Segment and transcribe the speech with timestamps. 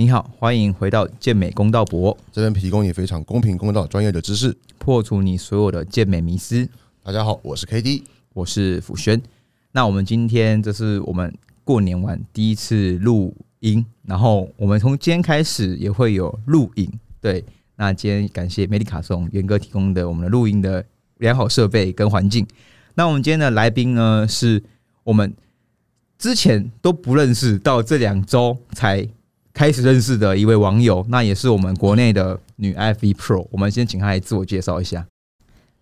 [0.00, 6.68] 你好，欢迎回到健美公道博，这边提供你非常公平公道、专业的知识，破除你所有的健美迷思。
[7.02, 9.20] 大家好，我是 K D，我是辅轩。
[9.72, 16.88] 那我们今天这是我们过年完第一次录音，然后我们从今天开始也会有录影。
[17.20, 17.44] 对，
[17.74, 20.84] 那今天感谢美丽卡颂元哥提供的我们的录音的
[21.16, 22.46] 良好设备跟环境。
[22.94, 24.62] 那我们今天的来宾呢，是
[25.02, 25.34] 我们
[26.16, 29.04] 之前都不认识，到这两周才
[29.58, 33.44] 开始认识的一位网友，那也是我们国内的女 FV Pro。
[33.50, 35.04] 我们先请她来自我介绍一下。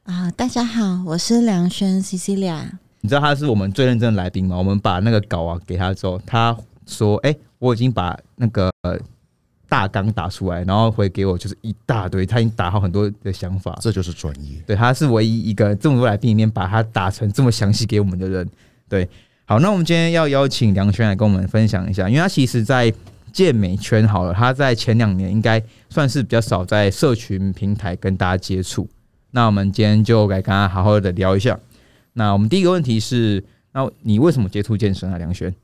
[0.05, 2.62] 啊，大家好，我是梁轩 Cecilia。
[3.02, 4.56] 你知道她是我们最认真的来宾吗？
[4.56, 8.98] 我们把那个稿啊给她之后，她说：“哎、我已经把那个、呃
[9.69, 13.77] 大纲打出来，然后回给我就是一大堆，她已经打好很多的想法。
[13.83, 14.58] 这就是专业。
[14.66, 18.48] 对，她是唯一一个这么多来宾里面把它打成这么详细给我们的人。
[18.88, 19.06] 对，
[19.45, 22.91] 好，那我们今天要邀请梁轩来跟我们分享一下，因为他其实在
[23.36, 28.88] 健美圈好了，他在前两年应该算是比较少在社群平台跟大家接触。
[29.33, 31.61] 那我们今天就来跟他好好的聊一下。
[32.14, 35.55] 那我们第一个问题是，那你为什么接触健身啊，梁轩？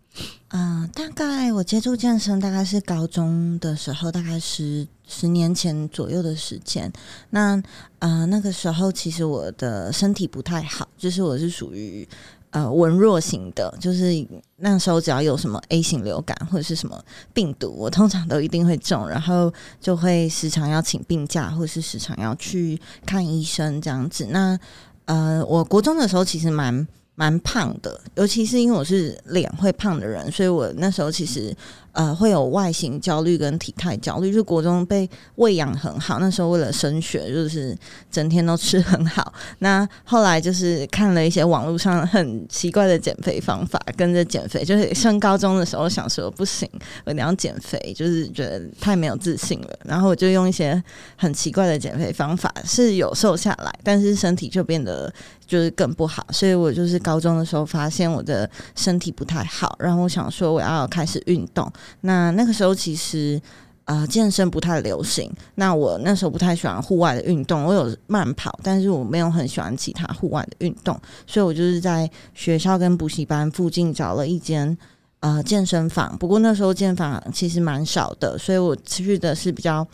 [0.48, 6.92] 嗯、大概我接触健身大概是高中的时候，大概十十年前左右的时间。
[7.30, 7.62] 那
[8.00, 12.06] 呃那个时候其实我的身体不太好，就是我是属于
[12.52, 16.98] 呃文弱型的，就是那时候只要有什么 A 型流感或者是什么
[17.34, 24.28] 病毒，我通常都一定会中，然后就会时常要请病假，或是时常要去看医生这样子。
[24.30, 24.58] 那
[25.06, 31.54] 呃，我国中的时候其实蛮蛮胖的，尤其是因为我是脸会胖的人，所以我那时候其实
[31.92, 34.32] 呃会有外形焦虑跟体态焦虑。
[34.32, 37.76] 就国中被喂养很好，那时候为了升学，就是
[38.10, 39.32] 整天都吃很好。
[39.58, 44.64] 那后来就是看了一些网络上很奇怪的减肥方法，跟着减肥。
[44.64, 46.68] 就是升高中的时候想说不行，
[47.04, 49.68] 我一定要减肥，就是觉得太没有自信了。
[49.84, 50.82] 然后我就用一些
[51.16, 55.12] 很奇怪的减肥方法，是有瘦下来，但是身体就变得
[55.46, 56.26] 就是更不好。
[56.30, 61.70] 所以我就是高中的时候发现我的身体不太好，然后我想说我要开始运动。
[62.02, 63.40] 那那个时候其实。
[63.84, 65.28] 呃，健身不太流行。
[65.56, 74.78] 那我那时候不太喜欢户外的运动，我有慢跑，但是我没有很喜欢其他户外的运动，所以我就是在学校跟补习班附近找了一间
[75.18, 76.16] 呃健身房。
[76.16, 79.84] 不过那时候健身房其实蛮少的，所以我去的是比较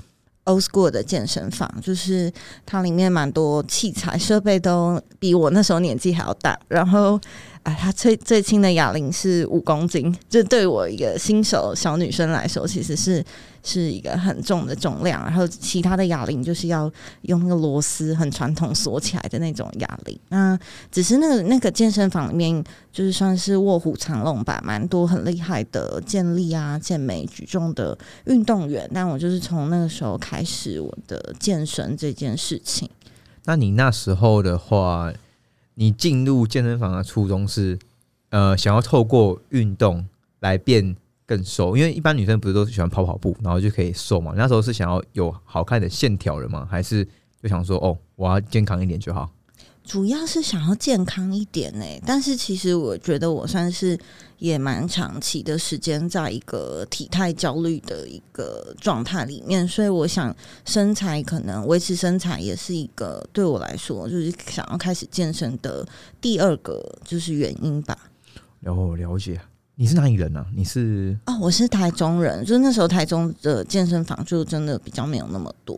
[0.45, 2.31] old school 的健身房，就是
[2.67, 7.19] 它里面蛮多器材设备都比我那时候年纪还要大，然后。
[7.69, 13.23] 啊，它最最轻的哑铃是五公斤，这对我一个新手小女生来说，其实是
[13.63, 15.23] 是一个很重的重量。
[15.23, 16.91] 然后其他的哑铃就是要
[17.23, 20.19] 用那个螺丝很传统锁起来的那种哑铃。
[20.31, 20.59] 那
[20.91, 28.89] 只是那个那个健身房里面，就是算是卧虎藏龙吧，蛮多很厉害的健力啊、健美、举重的运动员。
[28.95, 32.89] 但我就是从那个时候开始我的健身这件事情。
[33.45, 35.13] 那你那时候的话，
[35.81, 37.79] 你进入健身房的初衷是，
[38.31, 40.05] 呃，想要透过运动
[40.41, 44.35] 来变更瘦，因为一般女生不是都喜欢跑跑步，然后就可以瘦嘛？
[44.37, 46.67] 那时候是想要有好看的线条了吗？
[46.69, 47.07] 还是
[47.41, 49.31] 就想说，哦，我要健康一点就好？
[49.85, 53.97] 主要是想要健康一点呢、但是其实我觉得我算是
[54.39, 60.35] 也蛮长期的时间在一个体态焦虑的一个状态里面，所以我想
[60.65, 65.87] 身材可能维持身材也是一个对我来说就是想要开始健身的
[66.21, 67.97] 第二个就是原因吧。
[68.61, 69.41] 然后了解，
[69.77, 70.47] 你是哪里人啊？
[70.55, 75.77] 你是哦，我是台中人，就是那时候台中的健身房就真的比较没有那么多。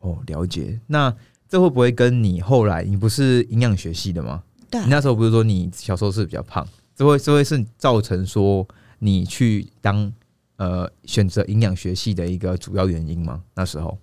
[0.00, 0.78] 哦，了解。
[0.86, 1.14] 那
[1.48, 4.42] 这会不会跟你后来你不是营养学系的吗？
[4.70, 8.66] 对啊你那时候不是说你小时候是比较胖，这会这会是造成说
[8.98, 10.12] 你去当
[10.56, 13.42] 呃选择营养学系的一个主要原因吗？
[13.54, 13.98] 那时候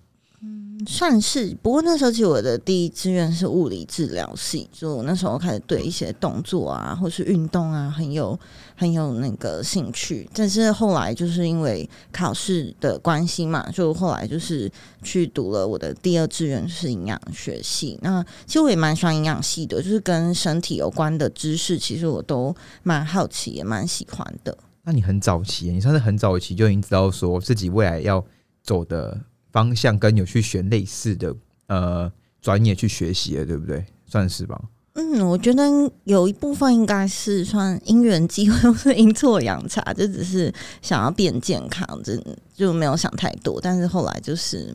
[0.86, 8.38] 算是，不过那时候其实我的第一志愿是物理治疗系，就我那时候开始对一些动作啊，或是运动啊，很有
[8.74, 10.28] 很有那个兴趣。
[10.34, 14.70] 但是后来就是因为考试的关系嘛，就后来就是
[15.02, 17.98] 去读了我的第二志愿是营养学系。
[18.02, 24.56] 那其实我也蛮喜欢营养系的，就是跟身体有关的知识，其实我都蛮好奇，也蛮喜欢的。
[24.84, 28.24] 那你很早期，你算是很早期就已经知道说自己未来要
[28.64, 29.16] 走的
[29.52, 31.36] 方向，跟有去选类似的
[31.68, 32.10] 呃
[32.40, 33.84] 专业去学习了，对不对？
[34.06, 34.60] 算是吧。
[34.94, 35.64] 嗯，我觉得
[36.04, 40.52] 有一部分应该是算因缘机会，或是阴错阳差， 就只是
[40.82, 43.58] 想要变健康，真的就没有想太多。
[43.58, 44.74] 但是后来就是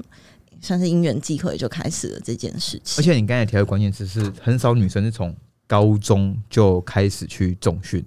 [0.60, 3.00] 算是因缘机会，就开始了这件事情。
[3.00, 5.36] 而且你刚才提到的关键词是，很少女生是从
[5.68, 8.04] 高中就开始去重训，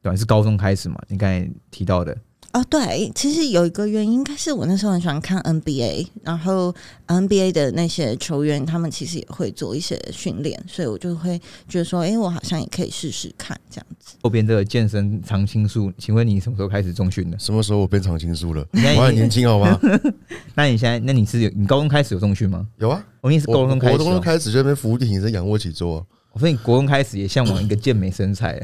[0.00, 0.16] 对吧？
[0.16, 0.98] 是高中开始嘛？
[1.08, 2.16] 你刚才提到的，
[2.52, 6.74] 哦，对，其实有一个原因，应该是我那时候很喜欢看 NBA，然后
[7.06, 14.16] NBA 的那些球员，他们其实也会做一些训练，所以我就会觉得说，哎、我好像也可以试试看这样子。
[14.22, 17.38] 后边这个健身常青树，请问你什么时候开始重训的？
[17.38, 18.62] 什么时候我变常青树了？
[18.72, 19.80] 我还很年轻好吗？
[20.54, 22.68] 那你现在，那你是有你高中开始有重训吗？
[22.76, 26.04] 有啊，我你是高中开始、国中开始就边伏地挺身、仰卧起坐啊。
[26.34, 28.60] 我说你国中开始也向往一个健美身材。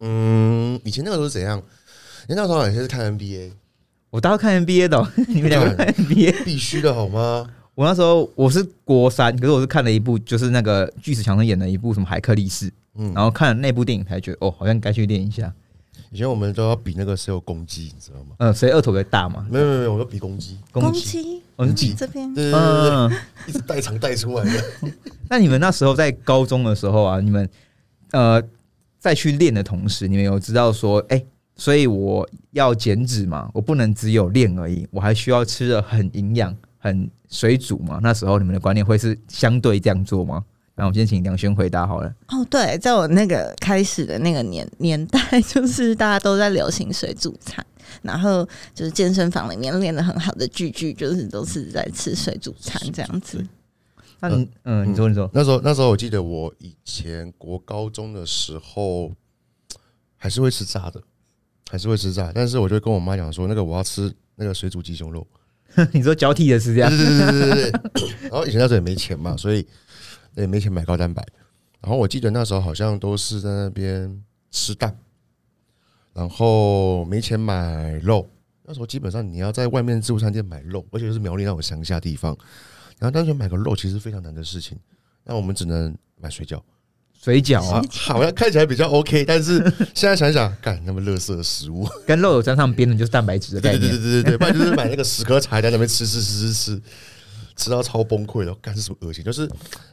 [0.00, 1.62] 嗯，以前那个时候是怎样？
[2.28, 3.50] 你那时候好像是看 NBA，
[4.10, 6.44] 我大概看 NBA 的哦、 你们两个看 NBA。
[6.44, 7.48] 必须的好吗？
[7.74, 15.52] 我那时候我是国三，可是我是看了一部，就是那个巨石强森演的一部什么海克力士，嗯，然后看了那部电影才觉得哦，好像该去练一下。
[16.10, 18.34] 以前我们都要比那个谁有公鸡，你知道吗？
[18.38, 19.46] 嗯，谁二头最大嘛？
[19.50, 21.00] 没有没有没有，我要比公鸡，攻击。
[21.00, 21.92] 击，我是几？
[21.94, 23.12] 这边对对对对对，嗯，
[23.46, 24.64] 一直带长带出来的。
[25.28, 27.48] 那你们那时候在高中的时候啊，你们
[28.12, 28.42] 呃
[28.98, 31.22] 在去练的同时，你们有知道说，哎、
[31.56, 37.98] 所以我要减脂嘛，我不能只有练而已，我还需要吃的很营养、很水煮嘛？
[38.02, 40.44] 那时候你们的观念会是相对这样做吗？
[40.74, 42.14] 那我们先请梁轩回答好了。
[42.28, 47.64] 哦，对，在我那个开始的那个年 年代，就是大家都在流行水煮餐，
[48.02, 53.42] 然后就是健身房里面练的很好的句句，就是都是在吃水煮餐这样子。
[54.20, 59.10] 那你嗯，你说你说，那时候那时候我记得我以前国高中的时候
[60.16, 61.02] 还是会吃炸的，
[61.70, 65.26] 还是会吃炸，但是我就跟我妈讲说，那个我要吃那个水煮鸡胸肉。
[65.92, 68.10] 你说交替的是这样对，对对对对对。
[68.30, 69.66] 然后以前那时候也没钱嘛，所以
[70.36, 71.26] 也没钱买高蛋白。
[71.80, 74.96] 然后我记得那时候好像都是在那边吃蛋，
[76.14, 78.28] 然后没钱买肉。
[78.64, 82.36] 那时候基本上你要在外面自助餐店买肉，而且是苗栗那种乡下地方，
[82.98, 84.78] 然后单纯买个肉其实非常难的事情。
[85.24, 86.60] 那我们只能买水饺
[87.22, 89.58] 水饺啊啊，，好像看起来比较 OK，但是
[89.94, 94.02] 现在想想， 干那么垃圾的食物，跟肉有沾上边的就是蛋白质的概对对对念。
[94.02, 96.82] 对对对，不然就是买那个十颗茶叶蛋在那边吃吃吃吃吃，
[97.56, 99.24] 吃到超崩溃的，干是什么恶心？
[99.24, 99.48] 就是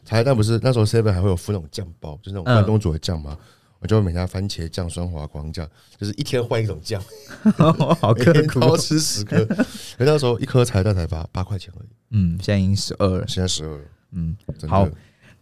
[0.05, 3.37] 茶叶蛋不是那时候 seven 还会有附那种酱包，就是那种关东煮的酱嘛。
[3.79, 5.67] 我就每家番茄酱、酸滑光酱，
[5.99, 7.03] 就是一天换一种酱，
[7.99, 9.43] 好每刻苦吃十颗。
[9.45, 9.65] 可
[10.05, 13.27] 那时候一颗茶叶蛋才八八块钱而已，嗯，现在已经十二了。
[13.27, 13.81] 现在十二了。
[14.13, 14.87] 嗯，真的好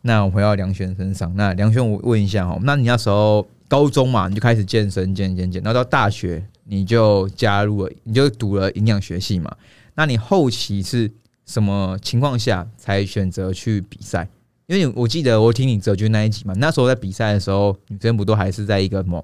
[0.02, 1.34] 那我回到梁轩身上。
[1.36, 9.56] 那梁轩，我问一下哈，那你那时候高中嘛，你就开始健身，健健健，然后到大学你就加入了，你就读了营养学系嘛。
[9.96, 11.12] 那你后期是
[11.46, 14.28] 什么情况下才选择去比赛？
[14.68, 19.24] 因为我记得我听你哲君那一集嘛，那时候在比赛的时候，女生不都还是在一个什么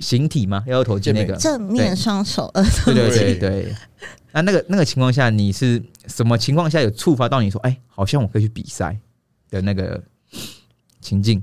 [0.00, 3.74] 形体嘛，要投进那个，正面双手二对对对对。
[4.32, 8.96] 那那个那个情况下，你是什么情况下有触发到你说，哎、好像我可以去比赛
[9.50, 10.02] 的那个
[11.00, 11.42] 情境？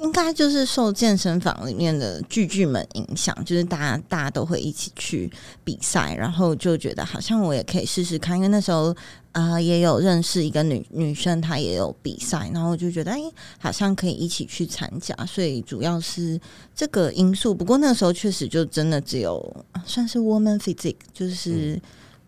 [0.00, 5.30] 应该就是受健身房里面的巨巨们影响，就是大家大家都会一起去
[5.62, 8.94] 比赛，然后就觉得好像我也可以试试看，因为那时候
[9.30, 13.20] 呃也有认识一个女女生，她也有比赛，然后我就觉得哎、
[13.60, 16.40] 好像可以一起去参加，所以主要是
[16.74, 17.54] 这个因素。
[17.54, 19.38] 不过那个时候确实就真的只有
[19.70, 21.80] 啊算是 woman physique，就是、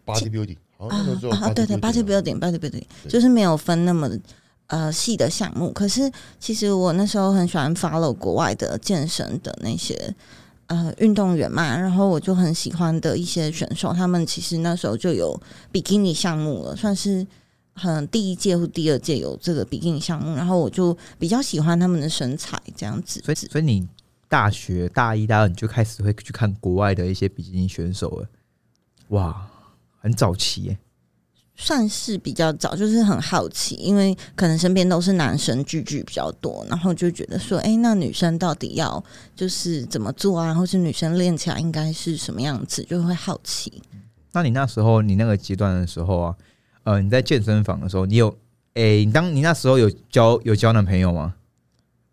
[0.06, 4.08] bodybuilding，啊对对 bodybuilding，bodybuilding bodybuilding 就是没有分那么
[4.68, 5.72] 呃细的项目。
[5.72, 10.14] 可是其实我那时候很喜欢 follow 国外的健身的那些
[10.66, 15.40] 呃运动员嘛，然后我就很喜欢的一些选手，他们其实那时候就有
[15.72, 17.26] 比基尼项目了，算是。
[17.78, 23.20] 很第一届或第二届有这个比基尼项目，然后我就比较喜欢他们的身材这样子。
[23.22, 23.86] 所以所以你
[24.30, 28.26] 大学大一大二你就开始会去看国外的一些比基尼选手了，
[29.08, 29.46] 哇，
[30.00, 30.78] 很早期耶。
[31.56, 39.02] 算是比较早，就是很好奇，因为可能身边都是男生聚聚比较多，然后就觉得说，哎、那女生到底要
[39.34, 43.82] 就是怎么做啊，或是女生练起来应该是什么样子，就会好奇。
[44.32, 46.34] 那你那时候你那个阶段的时候啊，
[46.84, 48.36] 呃，你在健身房的时候，你有
[48.74, 51.34] 诶、你当你那时候有交有交男朋友吗？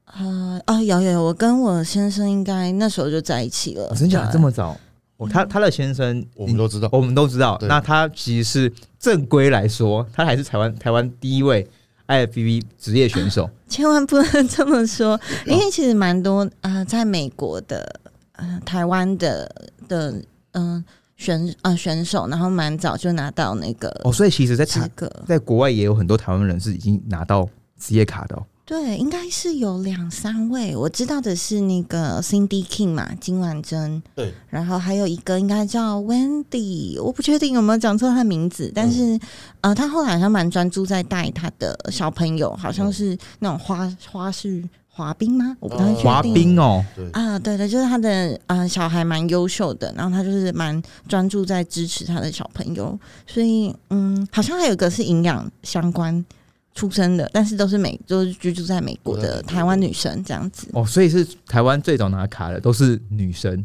[0.05, 4.79] 呃，哦，有有有，我跟我先生应该那时候就在一起了，哦、真假对这么早？
[5.17, 11.67] 哦，他他的先生我们都知道，我们都知道，那他其实是正规来说，他还是台湾台湾第一位
[12.07, 13.49] IFBB 职业选手。
[13.69, 17.99] 千万不能这么说，因为其实蛮多呃，在美国的
[18.33, 19.49] 呃台湾的
[19.87, 20.11] 的
[20.51, 25.09] 嗯、呃选呃选手，然后蛮早就拿到那个哦，所以其实在台资格。
[25.27, 27.47] 在国外也有很多台湾人是已经拿到
[27.79, 28.43] 职业卡的哦。
[28.65, 39.19] 对，应该是有两三位，我知道的是那个 Cindy King 嘛，金婉珍，对，然后还有一个应该叫 Wendy，我不确定有没有讲错她的名字，但是、
[39.59, 45.57] 呃，她后来好像蛮专注在带她的小朋友，好像是那种花花式滑冰吗？
[45.59, 46.03] 我不太确定。
[46.03, 56.23] 滑冰哦，对，啊，对对，就是他的呃小孩蛮优秀的，然后他就是蛮专注在支持他的小朋友，所以嗯，好像还有一个是营养相关
[56.73, 60.67] 出生的，但是都是美，都是居住在美国的台湾女生这样子。
[60.73, 63.63] 哦，所以是台湾最早拿卡的都是女生，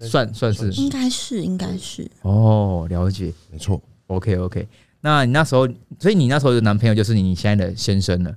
[0.00, 3.82] 算算是应该是，应该是，哦，了解没错。
[4.06, 4.68] ，OK OK。
[5.00, 5.66] 那你那时候，
[5.98, 8.34] 所以你那时候的男朋友就是你现在的先生了。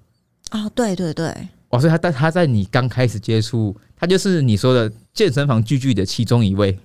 [0.52, 1.28] 哦，对对对，
[1.70, 6.78] 哦，所以他在他在你刚开始接触，他就是你说的健身房聚聚的其中一位。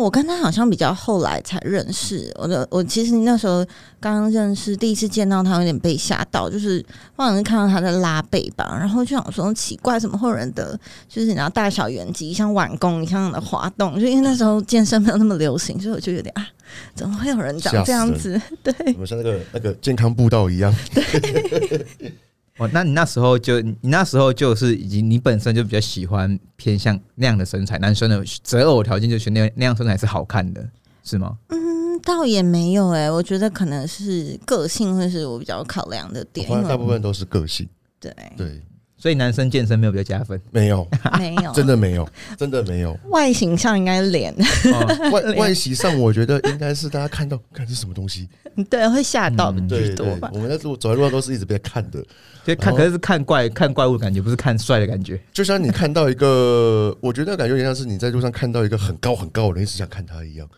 [0.00, 2.32] 啊、我跟他好像比较后来才认识。
[2.36, 3.64] 我的我其实那时候
[4.00, 10.78] 刚认识，第一次见到他有点被吓到，就是好像是看到他在拉背吧，然后就想说奇怪，怎么会有人的
[11.08, 14.00] 就是你要大小圆肌像碗弓一样的滑动？
[14.00, 16.46] 就因为那时候健身没有那么流行，所以我就有点啊，
[16.94, 18.40] 怎么会有人长这样子？
[18.62, 20.74] 对，我们像那个那个健康步道一样，
[22.60, 30.62] 哦，那你那时候就你那时候就是已经你本身就比较喜欢偏向那样的身材，男生的择偶条件就觉得那那样身材是好看的，
[31.02, 31.38] 是吗？
[31.48, 37.66] 嗯，倒也没有哎、我觉得可能是个性会是我比较考量的点，因为大部分都是个性。
[37.98, 38.62] 对对，
[38.98, 40.38] 所以男生健身没有比较加分。
[40.50, 40.86] 没有，
[41.18, 42.94] 没有 真的没有，真的没有。
[43.08, 44.34] 外形上应该脸
[44.72, 48.28] 哦、外外形上，我觉得应该是大家看到，看这是什么东西？
[48.68, 50.30] 对会吓到的对对多吧，。
[50.34, 52.02] 我们在路走在路上都是一直被看的，
[52.44, 55.20] 就看，哦可是是看怪看怪物的感觉，不是看帅的感觉。
[55.32, 60.48] 就像你看到一个，我觉得感觉有点像是你在路上看到一个很高很高的人，一直想看他一样。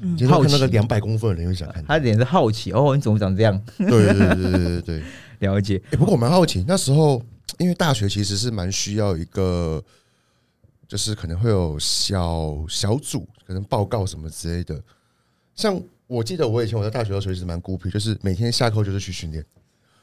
[0.00, 1.94] 嗯今天看那个两百公分的人，又想看他。
[1.94, 3.60] 他的脸是好奇哦，你怎么长这样？
[3.78, 5.02] 对对对对对对对。
[5.40, 7.20] 了解欸不过我蛮好奇，那时候
[7.58, 9.82] 因为大学其实是蛮需要一个，
[10.88, 14.80] 就是可能会有小小组，可能报告什么之类的。
[15.54, 19.44] 像我记得我以前我在大学的时候其实蛮孤僻，就是每天下课就是去训练，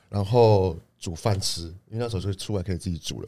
[0.09, 3.27] 然后煮饭吃，因为那时候就出来可以自己煮了。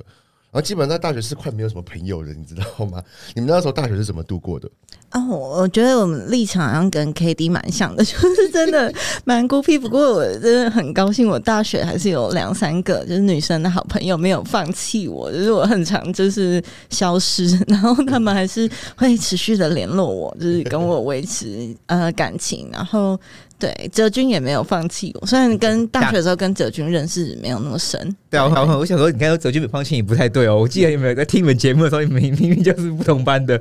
[0.52, 3.02] 然后基本上在大学是快没有什么朋友的，你知道吗？
[3.34, 4.70] 你们那时候大学是怎么度过的？
[5.12, 9.80] 哦，我我觉得我们立场好像跟 K D 蛮像的，就是真的蛮孤僻。
[9.80, 22.70] 不过我真的很高兴，我大学还是有两三个就是女生的好朋友没有放弃我，就是我很常就是消失， 然后他们还是会持续的联络我，就是跟我维持呃感情。
[22.74, 23.18] 然后
[23.62, 30.60] 对哲君也没有放弃我，虽然跟大学的时候跟哲君认识没有那么深，对啊，我我想说，你看哲君没放弃你不太对哦。
[30.60, 33.56] 我记得你们有在听你们节目的时候，你们明明就是不同班的。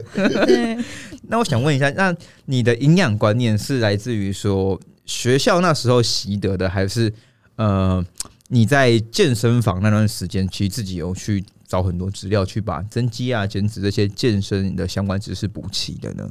[0.46, 0.78] 对。
[1.28, 2.12] 那我想问一下，那
[2.46, 7.12] 你的营养观念是来自于说学校那时候习得的，还是
[7.56, 8.04] 呃
[8.48, 16.28] 你在健身房那段时间，其实自己有去找很多资料，去把增肌啊、减脂这些健身的相关知识补齐的呢？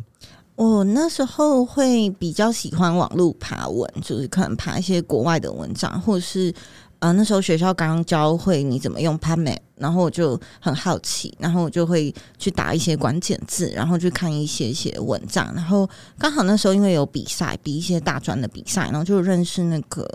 [0.59, 6.53] 我那时候会比较喜欢网络爬文，就是可能爬一些国外的文章，或者是
[6.99, 20.05] 呃那时候学校刚教会你怎么用 PubMed，然后我就很好奇，然后我就会去打一些关键字，然后去看一些一些文章，然后刚好那时候因为有比赛，比一些大专的比赛，然后就认识那个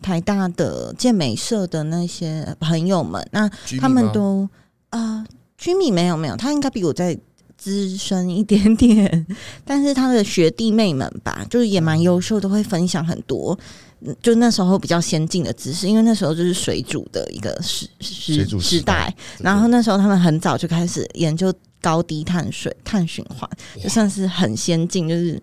[0.00, 3.46] 台大的健美社的那些朋友们，那
[3.78, 4.48] 他们都
[4.88, 5.26] 啊，
[5.58, 7.14] 居米没有没有，他应该比我在
[7.60, 9.26] 资深一点点，
[9.66, 13.52] 但是他的学弟妹们吧，就是也蛮优秀，都会分享很多。
[14.00, 21.52] 嗯就那时候比较先进的知识，因为那时候就是水煮的一个时时时代，然后那时候他们很早就开始研究
[21.82, 23.46] 高低碳水、碳循环，
[23.78, 25.38] 就算是很先进，就是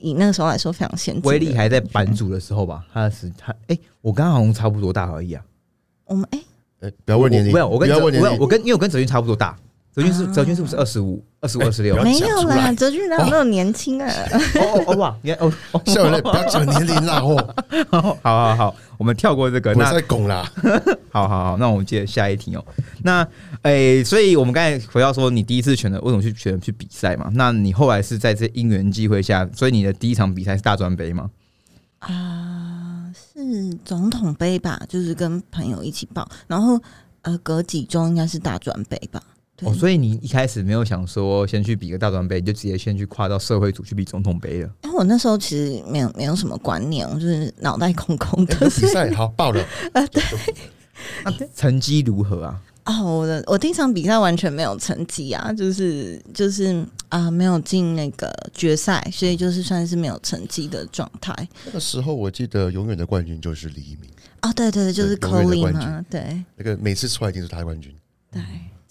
[0.00, 1.22] 以那个时候来说非常先进。
[1.24, 5.42] 威力还在版主的时候吧，他是他哎、我刚好像差不多大而已啊。
[6.04, 6.42] 我们哎、
[6.80, 9.58] 哎，不要问年龄，不要，我跟不要问年龄，我我跟因为我跟泽君差不多大，
[9.94, 11.94] 泽君是啊泽君是不是二十五、二十五、二十六？
[12.02, 14.10] 没有啦，讲出来哲俊哪有那么年轻啊？
[14.56, 17.54] 哦哦哇，你看哦哦， 校友不要讲年龄啦哦，
[17.90, 19.70] 好好好，我们跳过这个。
[19.70, 20.50] 我那在拱啦。
[21.10, 22.64] 好好好，那我们接着下一题哦。
[23.04, 23.24] 那
[23.62, 27.30] 诶、所以我们刚才回到说，你第一次选的为什么去选去比赛嘛？
[27.32, 31.30] 那你后来是在这因缘际会下，所以你的第一场比赛是大专杯吗？
[32.00, 36.80] 啊，是总统杯吧，就是跟朋友一起报，然后
[37.22, 39.22] 呃，隔几周应该是大专杯吧。
[39.56, 44.70] 对，哦，所以你一开始没有想说先去比个大专杯，你就直接先去跨到社会组去比总统杯了。
[44.82, 48.66] 因为我那时候其实没有没有什么观念，我就是脑袋空空 哎的。
[48.66, 50.06] 有比赛好爆了 啊！
[50.08, 50.22] 对，
[51.24, 52.60] 那成绩如何啊？
[52.86, 61.32] 哦，我的我第一场比赛完全没有成绩啊，就是就是啊、没有进那个决赛，所以就是算是没有成绩的状态。
[61.64, 64.10] 那个时候我记得永远的冠军就是李一鸣，
[64.42, 67.94] 哦，对对对，就是对永远的 Colin 冠嘛，对那个每次出来一定是他的冠军，
[68.32, 68.42] 对。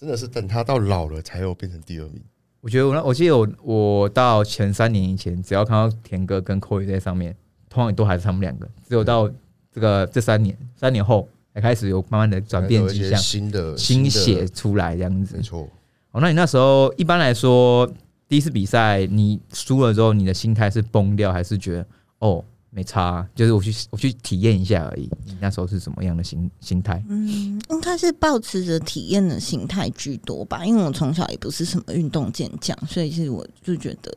[0.04, 2.20] 真的是等他到老了才有变成第二名。
[2.60, 7.34] 我觉得我那我记得我我到前三年以前，只要看到田哥跟寇宇在上面，
[7.70, 8.68] 通常都还是他们两个。
[8.86, 9.26] 只有到
[9.72, 15.42] 这个这三年，三年后才开始有慢慢的转变迹象，新的新的血出来这样子没。
[15.42, 15.66] 错。
[16.10, 17.90] 哦，那你那时候一般来说，
[18.28, 21.86] 第一次比赛你输了之后，你的心态是崩掉，还是觉得
[22.18, 22.44] 哦
[22.74, 25.08] 没差、就是我去我去体验一下而已？
[25.24, 27.00] 你那时候是什么样的心心态？
[27.08, 34.12] 嗯，应该是保持着体验的心态居多吧，因为我从小也不是什么运动健将，所以其实我就觉得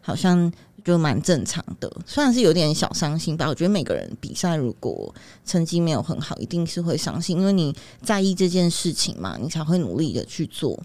[0.00, 0.52] 好像
[0.84, 1.88] 就蛮正常的。
[2.04, 5.14] 虽然是有点小伤心吧，我觉得每个人比赛如果
[5.46, 10.82] 成绩没有很好，一定是会伤心，因为你在意这件事情嘛，你才会努力的去做。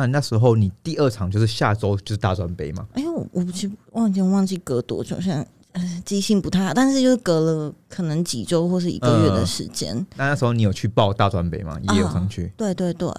[0.00, 2.88] 那那时候你第二场就是下周就是大专杯嘛？
[2.94, 9.94] 哎呦，我我不记忘记忘记隔多久，现在呃记性不太好，但是就是隔了可能几周或是一个月的时间。
[10.16, 11.78] 那那时候你有去报大专杯吗？
[11.92, 12.50] 也有上去。
[12.56, 13.12] 对对对，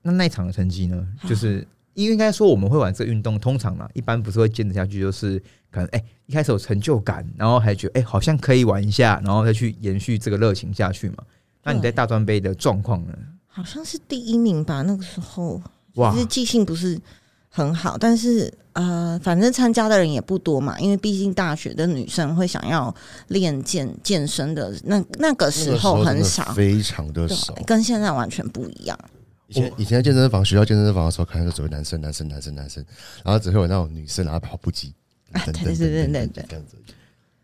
[0.00, 1.06] 那那一场的成绩呢？
[1.28, 5.38] 就是因为应该说我们会玩这个运动，通常呢一般不是会坚持下去，就是
[5.70, 11.16] 可能哎、一开始有成就感，然后还觉得哎、好像可以玩一下，然后再去延续这个热情下去嘛。
[11.62, 13.12] 那你在大专杯的状况呢？
[13.46, 15.60] 好像是第一名吧，那个时候。
[15.94, 17.00] 哇其实记性不是
[17.48, 22.92] 很好，但是呃，反正参加的人也不多嘛，因为毕竟大学的女生会想要
[23.28, 27.54] 练健健身的，那那个时候很少，非常的少。
[27.64, 28.98] 跟现在完全不一样。
[29.46, 32.84] 以前以前在健身房，学校健身房的时候，可能就只会男生、男生、男生、男生，
[33.22, 34.92] 然后只会有那种女生拿跑步机，
[35.32, 36.76] 对对对对对这样子。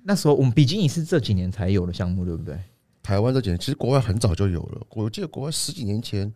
[0.02, 2.58] 那时候我们比基尼是这几年才有的项目，对不对？
[3.02, 4.80] 台湾这几年，其实国外很早就有了。
[4.90, 6.32] 我记得国外十几年前，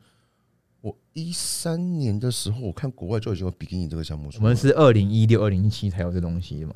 [0.84, 4.44] 我一三年的时候，我看国外就已经有比基尼这个项目出来了。
[4.44, 6.74] 我们是二零一六、二零一七才有这东西的嘛？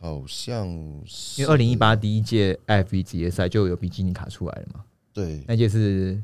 [0.00, 0.66] 好像
[1.04, 4.80] 是因为二零一八第一届 IFB 职业赛就有比基尼卡出来了嘛？
[5.12, 6.18] 对那就是，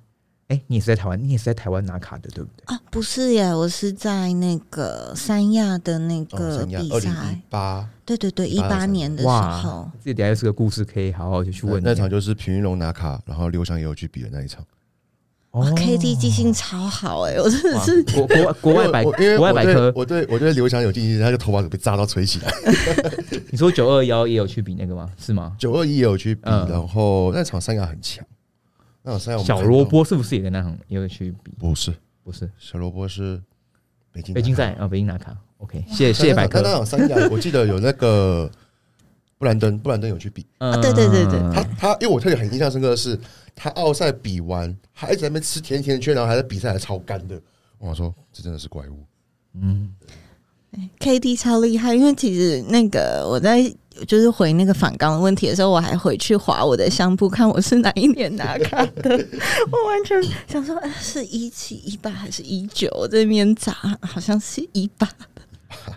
[0.48, 2.74] 哎、你也是在台湾，你也是在台湾拿卡的，对不对？
[2.74, 14.64] 啊，不是耶，我是在那个三亚的那哦，个三亚比二零一赛，八对对对，一18八年的时哇候，，这底下又是个故事，可以好好就去问你那场就是平云龙拿卡，然后刘翔也有去比的那一场。
[15.54, 22.52] 哇哦，KD 记性超好哎，我真的是国国国外百国外百科，我对我对刘翔有信心，他的头发被炸到吹起来。
[23.50, 25.08] 你说九二幺也有去比那个吗？
[25.16, 25.54] 是吗？
[25.58, 28.24] 九二一也有去比，嗯然后那场三亚很强，
[29.02, 31.52] 那场三亚小萝卜是不是也跟那场也有去比？
[31.58, 33.40] 不是不是，小萝卜是
[34.10, 35.36] 北京北京赛啊，北京拿卡。
[35.58, 36.72] OK，谢谢谢谢百科那。
[36.72, 38.50] 场三亚，我记得有那个
[39.38, 40.44] 布兰登，布兰登有去比。
[40.58, 43.16] 啊对对对对他他，因为我特别很印象深刻的是，
[43.54, 47.40] 他奥赛比完，还一直在那边吃甜甜圈，然后还在比赛还超干的。
[47.78, 49.04] 我说这真的是怪物。
[49.54, 49.94] 嗯
[50.98, 53.62] ，，K D 超厉害，因为其实那个我在
[54.08, 59.10] 就是回那个反刚的问题的时候，我还回去划我的相簿，看我是哪一年拿卡的。
[59.70, 62.88] 我完全想说，呃是一七、一八还是一九？
[63.10, 65.08] 这边砸，好像是一八。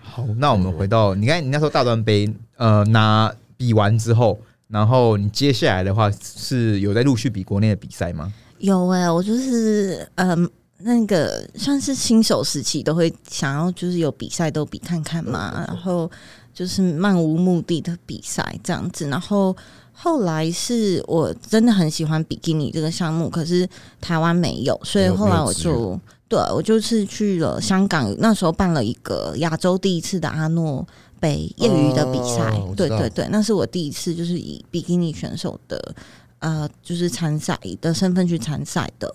[0.03, 8.33] 好，那我们回到你看，你那时候大专杯呃拿比完之后，然后你接下来的话是有在陆续比国内的比赛吗？
[8.59, 10.49] 有哎、我就是嗯。
[10.81, 16.07] 那个算是新手时期都会想要，就是有比赛都比看看嘛，然后
[16.53, 19.07] 就是漫无目的的比赛这样子。
[19.07, 19.57] 然后
[19.91, 23.67] 后来是我真的很喜欢比基尼这个项目，可是
[23.99, 25.99] 台湾没有，所以后来我就
[26.29, 30.87] 对我就是去了香港，那时候办了一个亚洲第一次的阿诺
[31.19, 35.95] 杯业余的比赛，对对对，那是我第一次就是以比基尼选手的
[36.39, 39.13] 呃，就是参赛的身份去参赛的。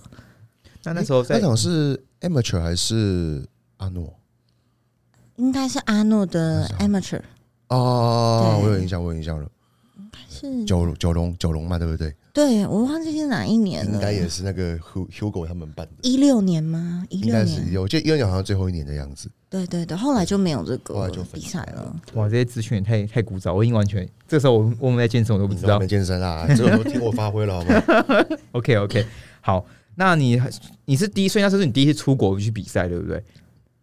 [0.85, 4.13] 那那时候在那场是 amateur 还是阿诺？
[5.37, 7.21] 应该是阿诺的 amateur，
[7.69, 9.49] 哦，对我有印象，我有印象了。
[10.29, 12.15] 是九九龙九龙嘛，对不对？
[12.33, 17.05] 对我忘记是哪一年了，应该也是那个 Hu- Hugo 他们办的，一六年吗？
[17.11, 19.31] 一应六年，我记得一六年好像最后一年的样子。
[19.51, 21.95] 对对对，后来就没有这个比赛了。
[22.15, 25.87] 哇，这些资讯也太太古早，我已经完全这时候我我们在健身我都不知道没。
[25.87, 28.27] 健身啦，这个都听我发挥了，好吗？
[28.53, 29.07] OK OK，
[29.43, 29.63] 好，
[29.97, 30.41] 那你
[30.87, 33.23] 你是第一，所以那时候是你第一次出国去比赛，对不对？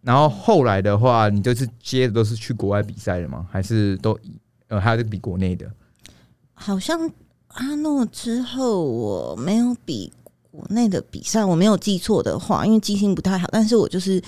[0.02, 3.46] 然后后来的话，你就是接的都是去国外比赛的吗？
[3.52, 4.18] 还是都
[4.70, 5.72] 呃还有是比国内的？
[6.56, 7.00] 好像
[7.50, 10.12] 阿诺之后我没有比
[10.52, 14.22] 国内的比赛，我没有记错的话，因为记性不太好，但是我就是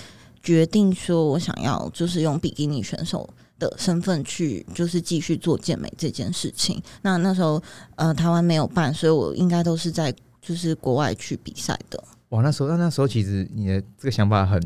[0.44, 3.30] 决定说我想要就是用比基尼选手
[3.60, 6.82] 的身份去就是继续做健美这件事情。
[7.02, 7.62] 那那时候
[7.96, 12.04] 呃台湾没有办，所以我应该都是在就是国外去比赛的。
[12.30, 14.62] 哇，那时候那那时候其实你的这个想法很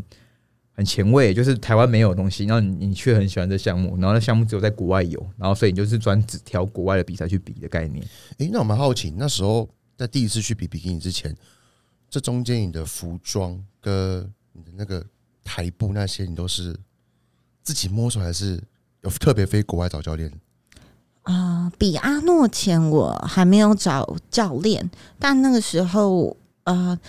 [0.77, 8.05] 很前卫，就是台湾没有的东西，然后你你却很喜欢这项目，然后那项目只有在国外有，然后所以你就是专只挑国外的比赛去比的概念。
[8.39, 11.33] 诶，那我蛮好奇，那时候在第一次去比比基尼之前，
[12.09, 15.01] 这中间你的服装跟你的那个
[15.45, 16.75] 台步那些，你都是
[17.63, 18.61] 自己摸索，还是
[19.01, 20.29] 有特别飞国外找教练？
[21.23, 26.35] 啊、比比阿诺前我还没有找教练，但那个时候
[26.65, 26.99] 呃，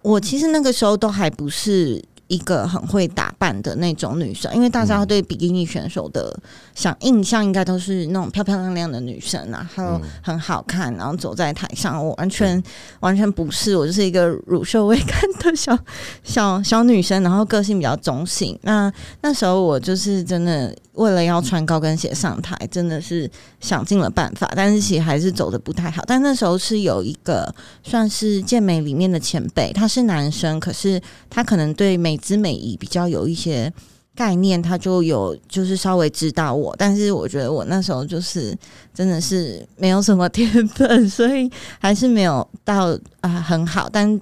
[0.00, 2.02] 我其实那个时候都还不是。
[2.28, 6.34] 一个很会打扮的那种女生，因为大家对比基尼选手的
[6.74, 12.62] 想印象应该都是那种漂漂亮亮的女生啊，还有很好看，然后走在台上，我完全
[13.00, 15.78] 完全不是，我就是一个乳臭未干的小
[16.22, 18.58] 小小女生，然后个性比较中性。
[18.62, 20.74] 那那时候我就是真的。
[20.94, 26.02] 为了要穿高跟鞋上台，真的是想尽了办法，但是其实还是走的不太好。
[26.06, 31.00] 但那时候是有一个算是健美里面的前辈，他是男生，可是
[31.30, 33.72] 他可能对美姿美仪比较有一些
[34.14, 36.74] 概念，他就有就是稍微指导我。
[36.76, 38.54] 但是我觉得我那时候就是
[38.92, 43.88] 真的是没有什么天分， 所以还是没有到啊很好。
[43.90, 44.20] 但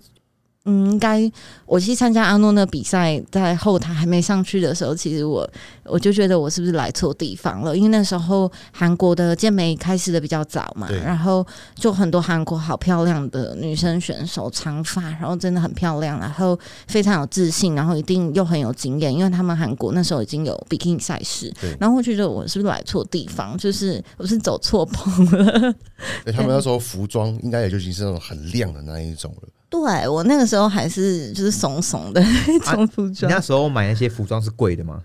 [0.67, 1.29] 嗯，应该
[1.65, 5.51] 我去参加阿诺那比赛，在后台还没上去的时候，其实我
[5.91, 7.77] 我就觉得我是不是来错地方了？
[7.77, 23.57] 因为那时候韩国的健美开始的比较早嘛，然后就很多韩国好漂亮的女生选手，长发，然后真的很漂亮，然后非常有自信，然后一定又很有经验，因为他们韩国那时候已经有 bikini 赛事，然后我觉得我是不是来错地方？
[23.59, 25.75] 就是我是走错棚了。
[26.25, 29.49] 对他们那时候服装应该也就已经是那种很亮的那一种了。
[29.69, 33.31] 对我那个时候还是就是怂怂的 那种服装。
[33.31, 35.01] 你那时候买那些服装是贵的吗？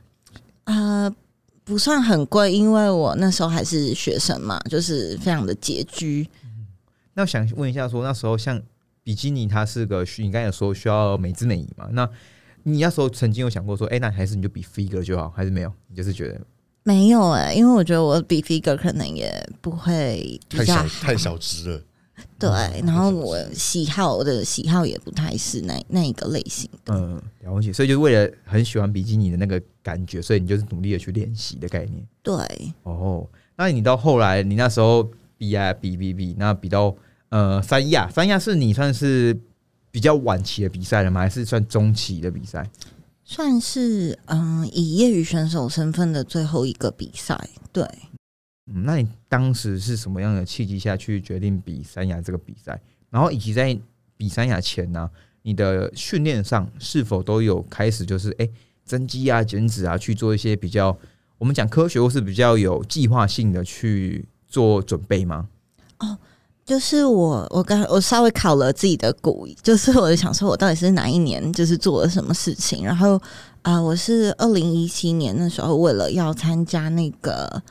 [0.66, 1.12] 啊，
[1.64, 6.28] 不算很贵，因为我那时候还是学生嘛，就是非常的拮据。
[7.14, 8.62] 那我想问一下，说那时候像
[9.04, 11.88] 比基尼，它是个你刚才说需要美姿美仪嘛？
[11.92, 12.10] 那
[12.64, 15.72] 你那时候曾经有想过说，哎，那还是你就比 figure 就好，还是没有？
[15.88, 16.42] 你就是觉得
[16.84, 21.82] 没有哎，因为我觉得我比 figure 可能也不会太小太小只了。
[22.40, 22.50] 对，
[22.86, 27.74] 然后我喜好我的喜好也不太是那那一个类型的，嗯，了解。
[27.74, 32.06] 所以就是为了很喜欢比基尼的那个感觉，所以你就是努力的去练习的概念。
[32.24, 32.36] 对，
[32.84, 36.96] 哦，那你到后来，你那时候比啊比比比，那比到
[37.30, 39.38] 呃三亚，三亚是你算是
[39.92, 41.22] 比较晚期的比赛了吗？
[41.22, 42.70] 还是算中期的比赛？
[43.24, 47.84] 算是嗯，以业余选手身份的最后一个比赛，对。
[48.68, 52.82] 嗯，那你当时是什么样的契机下去决定比三亚这个比赛？
[53.12, 53.78] 然后以及在
[54.18, 55.08] 比三亚前呢，
[55.44, 58.50] 你的训练上是否都有开始就是哎
[58.84, 60.98] 增肌啊、减脂啊，去做一些比较
[61.38, 65.48] 我们讲科学或是比较有计划性的去做准备吗？
[66.00, 66.18] 哦，
[66.66, 72.84] 就是我我刚我稍微考了自己的骨，就是我就想说我到底是哪一年就是做了什么事情？
[72.84, 73.22] 然后
[73.62, 77.62] 啊，我是二零一七年的时候为了要参加那个。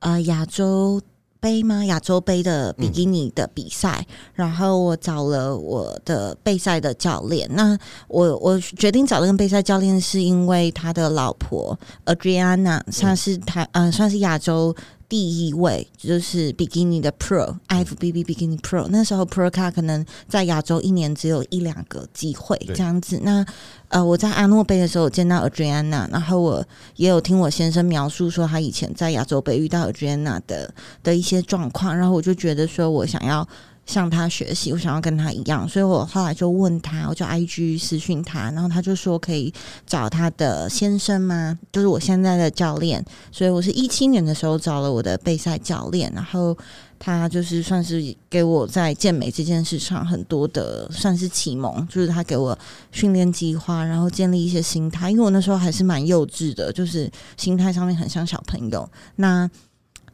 [0.00, 1.00] 呃，亚洲
[1.40, 1.84] 杯吗？
[1.84, 7.48] 亚洲杯的比基尼的比赛，然后我找了我的备赛的教练。
[7.52, 14.74] 那我我决定找那个备赛教练，是因为他的老婆 Adriana，算是他呃，算是亚洲。
[15.08, 18.86] 第一位就是 Bikini 的 Pro，IFBB Bikini Pro。
[18.90, 23.20] 那时候 Pro 卡可能在亚洲一年只有一两个机会这样子。
[23.22, 23.44] 那
[23.88, 26.62] 呃，我在阿诺杯的时候见到 Adriana，然后我
[26.96, 33.48] 也有听我先生描述说他以前在亚洲杯遇到 Adriana 的的一些状况，然后我就觉得说我想要。
[33.88, 39.50] 向他学习，我想要跟他一样，所以我后来就问他，我就 I G 私讯他，然后他就说可以
[39.86, 41.58] 找他的先生吗？
[41.72, 46.54] 就是我现在的教练，所以我是一七年的时候找了我的备赛教练，然后
[46.98, 52.56] 他就是算是给我在健美这件事上很多的算是启蒙，就是他给我
[52.92, 58.86] 训练计划，然后建立一些心态，因为我那时候还是蛮幼稚的，就是心态上面很像小朋友。
[59.16, 59.50] 那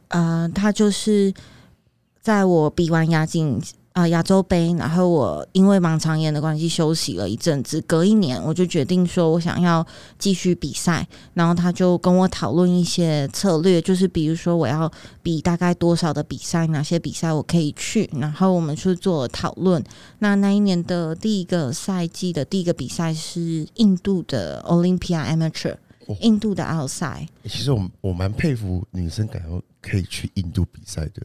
[0.07, 1.33] 呃，他就是。
[2.25, 3.61] 在我比完亚锦
[3.93, 9.85] 啊亚洲杯，然后我因为盲肠炎的关系休息了一阵子，隔一年我就决定说我想要
[10.17, 19.83] 继续比赛，然后他就跟我讨论一些策略，就是比如说我要比大概多少的比赛，哪些比赛我可以去，然后我们去做讨论。
[20.17, 25.75] 那那一年的第一个赛季的第一个比赛是印度的 Olympia Amateur，
[26.21, 27.27] 印度的奥赛。
[27.43, 31.21] 其实我我蛮佩服女生敢要可以去印度比赛的。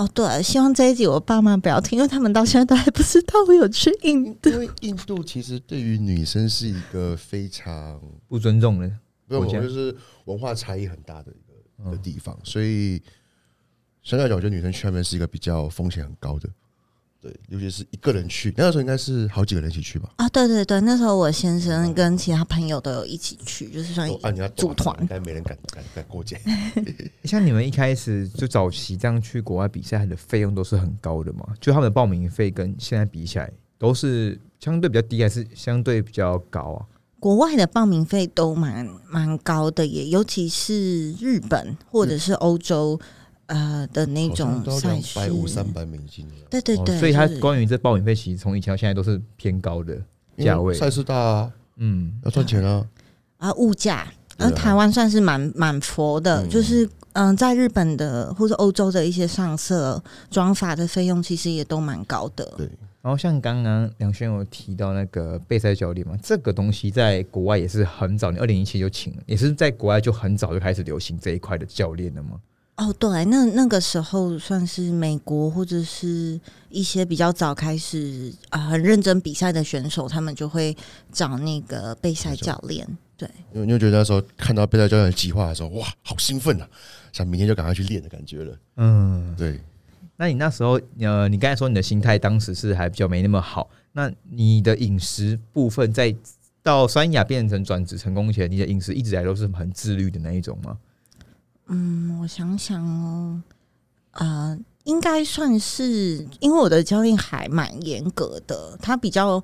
[0.00, 4.48] 哦，对，希望这一集我爸妈不要听，因为他们到现在都还不知道我有去印度。
[4.48, 8.90] 因为印度其实对于女生是一个非常不尊重的，
[9.28, 12.96] 不就是文化差异很大的一个的地方，所以
[14.02, 16.48] 相对来讲，我觉得女生去那边是一个比较风险很高的。
[17.20, 20.08] 对，尤其是一个人去，那个时候应该是好几个人一起去吧？
[20.16, 26.40] 啊，对对对，那时候我先生跟其他朋友都有一起去，就是算啊，你要组团，应该没人敢敢敢过节。
[27.24, 31.46] 像你们一开始就早期这样去国外比赛，的费用都是很高的嘛？
[31.60, 36.86] 就他们的报名费跟现在比起来，都是相对比较低，还是相对比较高啊？
[37.18, 42.98] 国外的报名费都蛮蛮高的，耶尤其是日本或者是欧洲。
[43.50, 50.00] 呃的那种赛事，百五、三百美金对对对，所以它关于这报名费，其实从以前到现在都是偏高的
[50.38, 50.72] 价位。
[50.72, 52.86] 赛事大啊，嗯，要赚钱啊。
[53.38, 54.06] 啊物价，
[54.38, 62.44] 而台湾算是蛮蛮佛的，嗯就是嗯、在日本的或者欧洲的一些上色妆发的费用其实也都蛮高的。
[62.56, 62.70] 对，
[63.02, 72.38] 然后像刚刚梁轩有提到那个备赛教练嘛，这个东西在国外也是很早，你二零一七就请了，也是在国外就很早就开始流行这一块的教练了吗？
[72.76, 80.74] 哦，对，那那个时候算是美国或者是一些比较早开始啊、很认真比赛的选手，他们就会
[81.12, 82.88] 找那个备赛教练。
[83.18, 86.66] 对，因为你就觉得那时候看到备赛教练的计划的时候，哇，好兴奋啊！
[87.12, 88.56] 想明天就赶快去练的感觉了。
[88.76, 89.60] 嗯，对，
[90.16, 96.16] 那你那时候呃，你刚才说你的心态当时是还比较没那么好，那你的饮食部分在
[96.62, 100.78] 到三亚变成转职成功前，你的饮食一直以来都是很自律的那一种吗？
[101.70, 103.40] 嗯，我想想哦，
[104.10, 109.42] 啊，应该算是，因为我的教练还蛮严格的，他比较。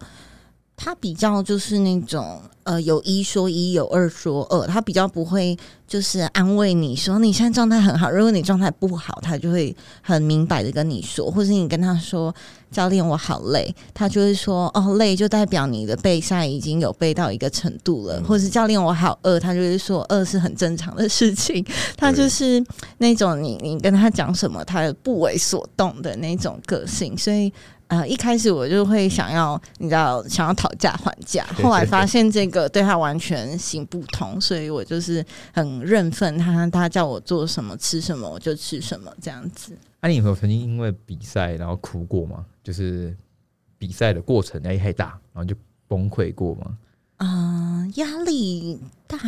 [0.76, 12.34] 他比较就是那种呃，有一说一，有二说二，他比较不会就是安慰你说你现在状态很好，如果你状态不好，他就会很明白的跟你说，或是你跟他说
[12.70, 18.24] 教练我好累，他就会说哦累就代表你的备赛已经有背到一个程度了，嗯。
[18.24, 21.64] 或是教练我好饿，他就会说饿是很正常的事情，
[21.96, 22.62] 他就是
[22.98, 27.52] 那种你你跟他讲什么他不为所动的那种个性，所以。
[27.88, 31.46] 呃，一开始我就会想要，你知道，想要讨价还价。
[31.62, 39.72] 后来发现这个对他完全行不通，所以我就是很认份他，他叫我做什么吃什么我就吃什么这样子。
[40.00, 42.44] 那、你有没有曾经因为比赛然后哭过吗？
[42.62, 43.16] 就是
[43.78, 45.54] 比赛的过程压力太大，然后就
[45.88, 46.78] 崩溃过吗？
[47.16, 49.18] 啊、压力大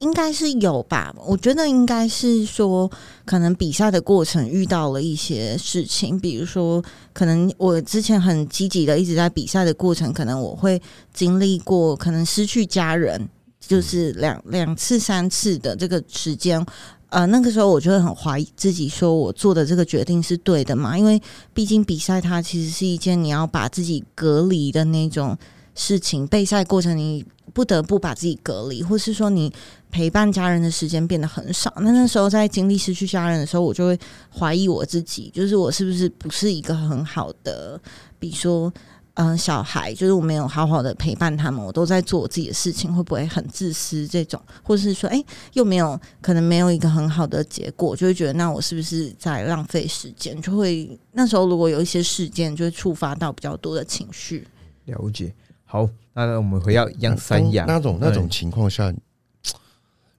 [0.00, 1.14] 应该是有吧？
[1.26, 2.90] 我觉得应该是说，
[3.24, 10.80] 可能比赛的过程遇到了一些事情，比如说，可能我之前很积极的一直在比赛的过程，可能我会
[11.12, 13.28] 经历过可能失去家人，
[13.60, 16.64] 就是两两次、三次的这个时间。
[17.10, 20.98] 呃，那个时候我就会很怀疑自己，说我做的这个决定是对的嘛？
[20.98, 25.38] 因为毕竟比赛它其实是一件你要把自己隔离的那种
[25.76, 29.50] 事情，备赛过程你不得不把自己隔离，或是说你
[29.90, 31.72] 陪伴家人的时间变得很少。
[31.76, 33.98] 那那时候在经历失去家人的时候，我就会
[34.36, 37.80] 怀疑我自己，就是我是不是不是一个很好的，
[38.18, 38.70] 比如说。
[39.16, 44.08] 嗯、小孩就是我没有好好的陪伴他们，我都在做我自己的事情，会不会很自私？
[44.08, 50.42] 这种，或是说，哎、又没有可能没有一个很好的结果，就会觉得那我是不是在浪费时间？
[50.42, 54.44] 就会那时候如果有一些事件，就会触发到比较多的情绪。
[54.86, 55.32] 了解。
[55.64, 58.92] 好，那我们回到一样三亚那种那种情况下，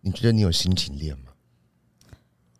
[0.02, 1.24] 你觉得你有心情练吗？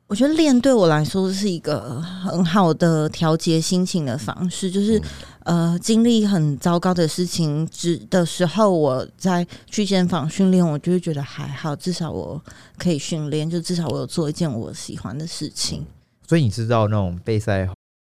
[0.08, 5.02] 我觉得练对我来说是一个很好的调节心情的方式，就是、
[5.44, 12.40] 呃，经历很糟糕的事情之的时候，我在去健房训练，我就会觉得还好，至少我
[12.78, 15.84] 可以训练，就至少我有做一件我喜欢的事情。
[16.28, 17.68] 所以你知道那种备赛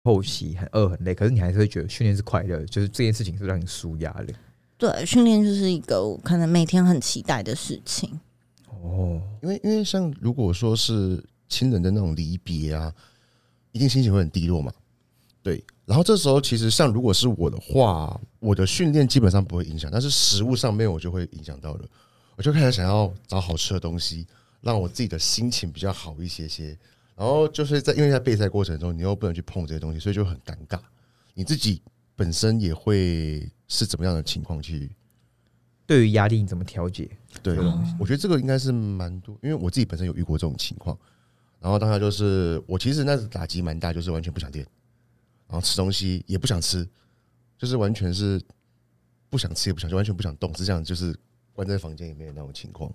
[0.02, 4.34] 后期很饿很累，可是你还是会觉得训练是快乐的，就是这件事情是让你舒压的。
[4.78, 8.20] 对，训练就是一个我可能每天很期待的事情。
[8.82, 12.92] 哦，因为因为像如果说是亲人的那种离别啊，
[13.72, 14.72] 一定心情会很低落嘛。
[15.42, 21.84] 对，然后这时候其实像如果是我的话，我的训练基本上不会影响，但是食物上面我就会影响到了，
[22.36, 24.26] 我就开始想要找好吃的东西，
[24.60, 26.76] 让我自己的心情比较好一些些。
[27.14, 30.78] 然后就是在因为在备赛过程中，你又不能去碰这些东西，所以就很尴尬。
[31.32, 31.80] 你自己
[32.14, 34.90] 本身也会是怎么样的情况去？
[35.86, 37.08] 对于压力你怎么调节？
[37.42, 37.56] 对
[37.98, 40.98] 我觉得这个应该是蛮多，因为我自己本身有遇过这种情况。
[41.60, 44.66] 然后当下就是我其实那时打击蛮大，就是完全不想练，
[45.48, 46.86] 然后吃东西也不想吃，
[47.56, 48.40] 就是完全是
[49.30, 51.16] 不想吃也不想，就完全不想动，是这样，就是
[51.52, 52.92] 关在房间里面的那种情况。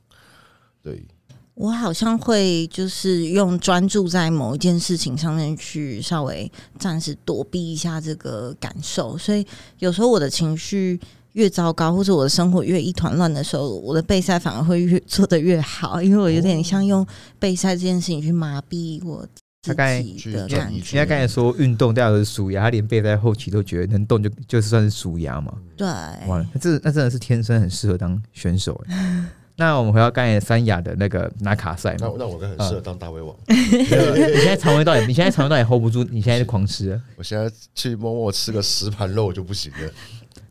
[0.81, 1.05] 对，
[1.53, 9.45] 我好像会就是用专注在某一件事情上面去稍微暂时躲避一下这个感受，所以
[9.79, 10.99] 有时候我的情绪
[11.33, 17.05] 越糟糕，或者我的生活越一团乱的时候，我的备赛反而会越做得越好，因为我有点像用
[17.37, 19.27] 备赛这件事情去麻痹我
[19.61, 20.55] 自大概己的感觉。
[20.55, 25.53] 转移出人家刚才说运动大家都是舒压，他连备赛后期都觉得能动就就是算是舒压嘛。
[25.75, 29.25] 对，哇，那这那真的是天生很适合当选手哎。
[29.61, 33.35] 那我们回到刚才三亚的那个拿卡赛嘛，那那我跟很适合当大胃王。
[33.47, 36.99] 你现在肠胃道也，你现在肠胃道也 hold 不住，你现在就狂吃了。
[37.15, 39.91] 我现在去默默吃个十盘肉我就不行了。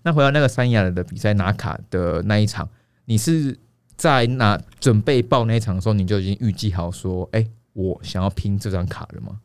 [0.02, 2.68] 那回到那个三亚的比赛拿卡的那一场，
[3.06, 3.58] 你是
[3.96, 9.40] 在拿准备报那一场的时候，你就已经预计好说，哎、我想要拼这张卡了吗？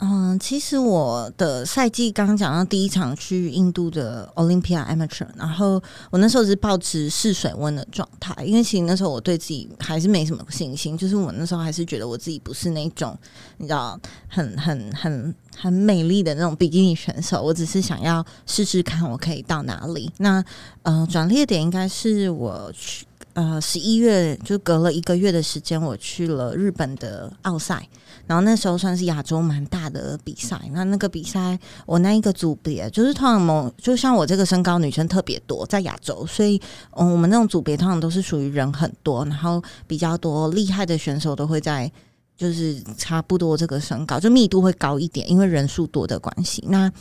[0.00, 13.18] 嗯，其实我的赛季刚刚讲到第一场去印度的 Olympia Amateur，然后我那时候是保持试水温的状态，因为其实那时候我对自己还是没什么信心，就是我那时候还是觉得我自己不是那种
[13.56, 20.12] 你知道很很很很美丽的那种比基尼选手，我只是想要试试看我可以到哪里。
[20.18, 20.44] 那
[20.84, 27.88] 呃，转捩点应该是我去呃十一月，就隔了一个月的时间，我去了日本的奥赛。
[28.28, 36.60] 然后那时候算是亚洲蛮大的比赛，那那个比赛我那一个组别就是通常某就像我这个身高女生特别多在亚洲，所以
[36.92, 41.90] 嗯我们那种组别通常都是属于人很多，然后比较多厉害的选手都会在
[42.36, 46.62] 就是差不多这个身高，就密度会高一点，因为人数多的关系。
[46.68, 46.92] 那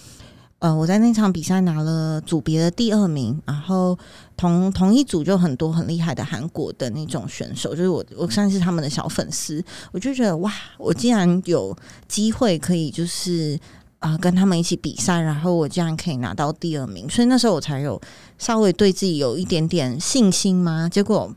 [0.60, 3.96] 呃，我在那场比赛拿了组别的第二名，然后
[4.36, 13.60] 同同一组就很多很厉害的韩国的那种选手，就是我我算是他们的小粉丝，我就觉得哇，我竟然有机会可以就是
[14.00, 18.02] 啊跟他们一起比赛，然后我竟然可以拿到第二名，所以那时候我才有
[18.40, 20.90] 稍微对自己有一点点信心嘛。
[20.90, 21.32] 结果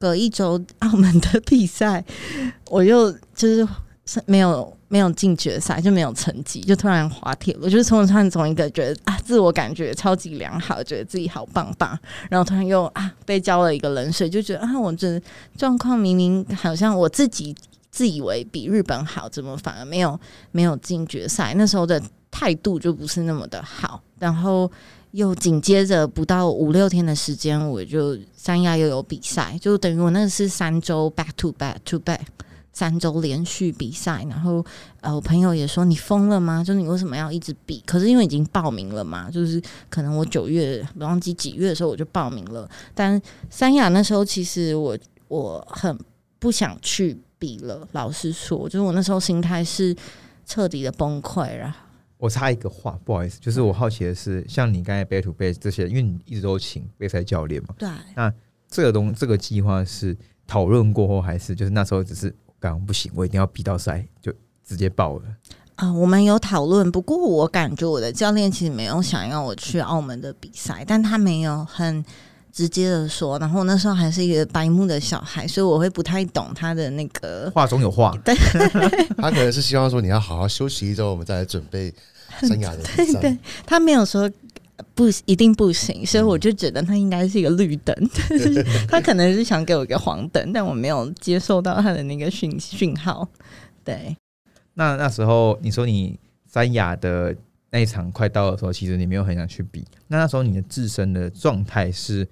[0.00, 2.04] 隔一周 澳门的比赛，
[2.70, 3.68] 我又就是
[4.26, 4.76] 没有。
[4.88, 7.56] 没有进决赛就没有成绩，就突然滑铁。
[7.60, 11.98] 我就是从突然从一个觉得啊，自我感觉超级良好，觉得自己好棒棒，
[12.30, 15.20] 然后突然又啊被浇了一个冷水，就觉得啊，我这
[15.56, 17.54] 状况明明好像我自己
[17.90, 20.18] 自以为比日本好，怎么反而没有
[20.52, 21.54] 没有进决赛？
[21.56, 24.00] 那时候的态度就不是那么的好。
[24.18, 24.70] 然后
[25.10, 32.20] 又紧接着不到五六天的时间，我就三亚又有比赛，就等于我那是三周 back to back to back。
[32.74, 34.62] 三周连续比赛，然后
[35.00, 36.62] 呃，我朋友也说你疯了吗？
[36.62, 37.80] 就是你为什么要一直比？
[37.86, 42.68] 可是因为已经报名了嘛，就是可能我九月忘记几月的时候我就报名了。
[42.92, 45.96] 但三亚那时候其实我我很
[46.40, 49.94] 不想去比了，老实说，就是我那时候心态是
[50.44, 51.56] 彻底的崩溃。
[51.60, 51.76] 了
[52.18, 58.32] 我插一个话，不好意思，就是我好奇的是，像你刚才背 to 背这些，因为你一直都请备赛教练嘛，对，那
[58.66, 62.34] 这个东这个计划是讨论过后，还是就是那时候只是？
[62.86, 64.32] 不行，我一定要逼到赛，就
[64.66, 65.24] 直接爆了
[65.76, 65.92] 啊！
[65.92, 72.04] 我们有讨论，不过我感觉我的教练其实没有想要我去澳门的比赛，但他没有很
[72.52, 73.38] 直接的说。
[73.38, 78.16] 然后我那时候还是一个白目的小孩，所以我会不太懂他的那个话中有话。
[78.24, 78.34] 对，
[79.18, 81.92] 他可能是希望说你要好好休息一周，我们再来准备
[82.40, 83.20] 生涯的比赛。
[83.22, 84.30] 对他没有说。
[84.92, 87.94] 不一定不行，所以我就觉得他应该是一个绿灯，
[88.88, 93.28] 他可能是想给我一个黄灯，但我没有接受到他的那个讯讯号。
[93.84, 94.16] 对，
[94.74, 97.34] 那那时候你说你三亚的
[97.70, 99.84] 那一场快到的时候，其实你没有很想去比。
[100.08, 102.26] 那那时候你的自身的状态是，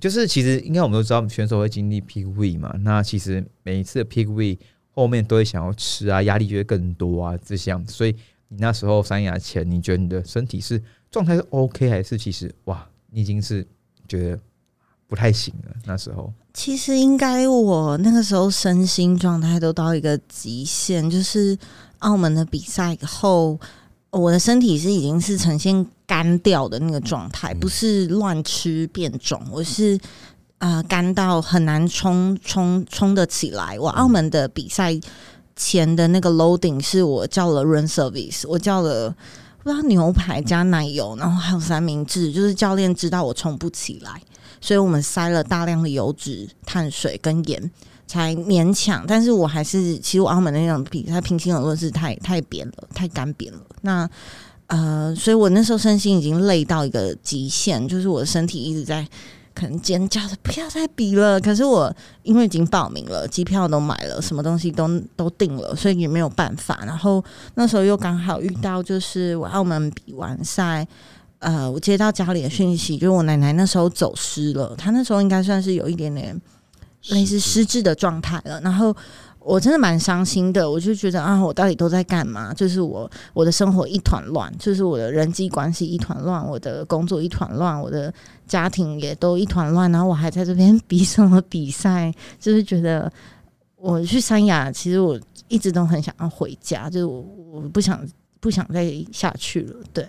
[0.00, 4.58] 就是其实应该我们都知道选手会经历 peak week 嘛，那其实每一次的 peak week
[4.92, 8.16] 后面都会想要吃啊，压力就会更多啊这些，所以
[8.48, 10.82] 你那时候三亚前，你觉得你的身体是？
[11.10, 13.66] 状态是 OK 还是其实哇，你已经是
[14.08, 14.38] 觉得
[15.06, 15.74] 不太行了？
[15.86, 21.56] 那时候其实应该我那个时候身心状态都到一个极限，就是
[22.00, 23.58] 澳门的比赛后，
[24.10, 29.98] 我的身体是已经是呈现干掉的那个状态，不是乱吃变肿，我是
[30.58, 33.78] 啊干到很难冲冲冲得起来。
[33.78, 34.98] 我澳门的比赛
[35.54, 39.14] 前的那个 loading 是我叫了 run service，我叫了。
[39.66, 44.22] 不知道牛排加奶油，然后还有三明治，就是教练知道我冲不起来，
[44.60, 47.68] 所以我们塞了大量的油脂、碳水跟盐，
[48.06, 49.04] 才勉强。
[49.08, 53.58] 但是我还是，其实澳门那种比赛，平心而论是太太扁了，太干扁了。
[53.80, 54.08] 那
[54.68, 59.04] 呃，所以我那时候身心已经累到一个极限，就是我的身体一直在。
[59.56, 61.90] 可能尖叫的不要再比了，可是我
[62.22, 66.78] 因为已经报名了，机票都买了，什么东西都都定了，所以也没有办法。
[66.84, 70.86] 然后那时候又刚好遇到，就是我澳门比完赛，
[71.38, 76.38] 呃，我接到家里的讯息，就是我奶奶那时候走失了，她那时候应该算是有一点点
[77.08, 78.94] 类似失智的状态了，然后。
[79.46, 82.52] 我真的蛮伤心的，我就觉得啊，我到底都在干嘛？
[82.52, 88.12] 就是我我的生活一团乱，就是我的人际关系一团乱，我的工作一团乱，我的
[88.48, 92.12] 家庭也都一团乱，然后我还在这边比什么比赛？
[92.40, 93.10] 就是觉得
[93.76, 95.16] 我去三亚，其实我
[95.46, 97.20] 一直都很想要回家，就是我
[97.52, 98.04] 我不想
[98.40, 99.76] 不想再下去了。
[99.92, 100.04] 对。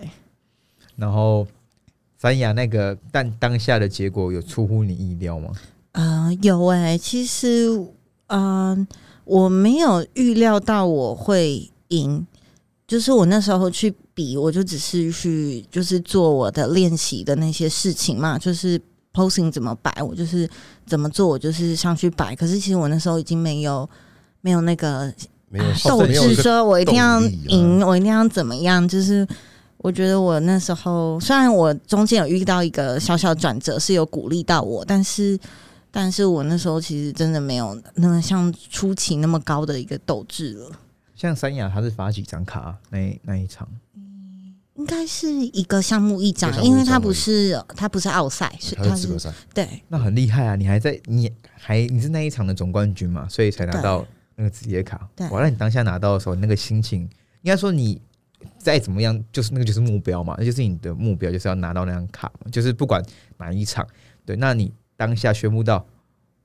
[0.95, 1.45] 然后
[2.17, 5.51] 三亚那个，但当下的结果有出乎你意料吗？
[5.91, 7.85] 啊，有哎，其实
[8.29, 8.87] 嗯。
[9.27, 12.25] 我没有预料到我会赢，
[12.87, 18.79] 就是我那时候去比，我就只是去就是做我的练习的那些事情嘛，就是
[19.13, 20.49] posing 怎么摆，我就是
[20.85, 22.33] 怎么做，我就是上去摆。
[22.35, 23.87] 可是其实我那时候已经没有
[24.41, 25.13] 没有那个
[25.83, 28.87] 斗志，说我一定要赢，我一定要怎么样？
[28.87, 29.27] 就是
[29.79, 35.37] 我觉得我那时候，虽然我中间有遇到一个小小转折，是有鼓励到我，但是，
[35.97, 40.71] 但是我那时候其实真的没有那么像初期那么高的一个斗志了。
[41.15, 43.67] 像三亚他是发几张卡那那一场，
[44.75, 50.55] 应该是一个项目一张因为它一张而已不是它不是奥赛，是他它是是资格赛，对那很厉害啊！
[50.55, 55.09] 你还在你还你是那一场的总冠军嘛，所以才拿到那个职业卡。
[55.15, 57.01] 对哇，那你当下拿到的时候，那个心情，
[57.41, 57.99] 应该说你
[58.59, 63.03] 再怎么样，就是那个就是目标嘛，那就是你的目标就是要拿到那张卡嘛，就是不管
[63.37, 63.83] 哪一场，
[64.23, 65.85] 对，那你当下宣布到，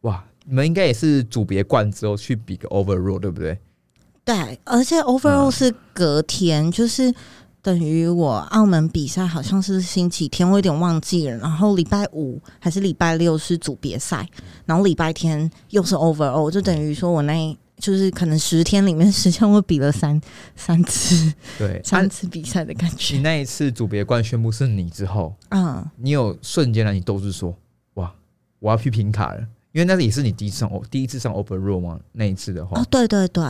[0.02, 3.58] 哇，你们应该也是组别冠之后去比个 overall，对不对？
[4.24, 7.12] 对，而且 overall 嗯是隔天，就是
[7.60, 11.36] 等于我澳门比赛好像是星期天，我有点忘记了。
[11.38, 14.28] 然后礼拜五还是礼拜六是组别赛，
[14.64, 20.20] 然后礼拜天又是 overall，就等于说我那就是可能十天里面，实际上我比了三
[20.54, 23.22] 三次对，三啊次比赛的感觉你。
[23.22, 27.56] 那一次组别冠宣布是你之后，嗯，你有瞬间让你都是说，哇，
[28.62, 29.40] 我要去拼卡了，
[29.72, 33.42] 因为那也是你第一次上哦，第一次上 overall 嘛，那一次的话，哦，对对对，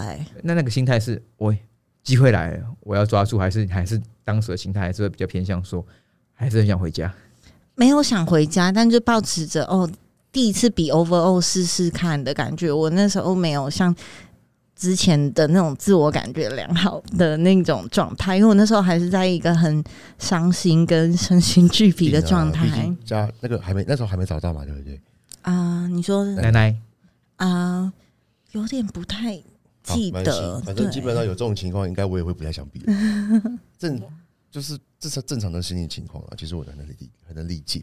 [0.42, 1.58] 那那个心态是，喂，
[2.02, 5.84] 机会来了，我要抓住，还是还是当时的心态还是会比较偏向说，
[6.32, 7.12] 还是很想回家。
[7.74, 9.86] 没有想回家，但就抱持着哦，
[10.32, 12.72] 第一次比 overall 试试看的感觉。
[12.72, 13.94] 我那时候没有像
[14.74, 19.82] 之前的那种自我感觉良好的那种状态，因为我那时候还是在一个很
[20.18, 25.00] 伤心跟身心俱疲的状态竟家那个还没那时候还没找到嘛，对不对？
[25.42, 26.76] 啊、你说奶奶，
[27.36, 27.92] 啊、
[28.52, 29.36] 有点不太
[29.82, 32.92] 记得，反正基本上有这种情况，应该我也会不太想比了。
[33.78, 34.00] 正
[34.50, 37.82] 就是这是正常的心理情况啊，其实我很能理很能理解，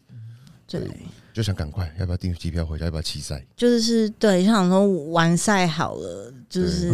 [0.70, 0.88] 对，
[1.34, 3.44] 就想赶快要不要订机票回家，要不要弃赛？
[3.56, 6.94] 就是对，就想说完赛好了，就是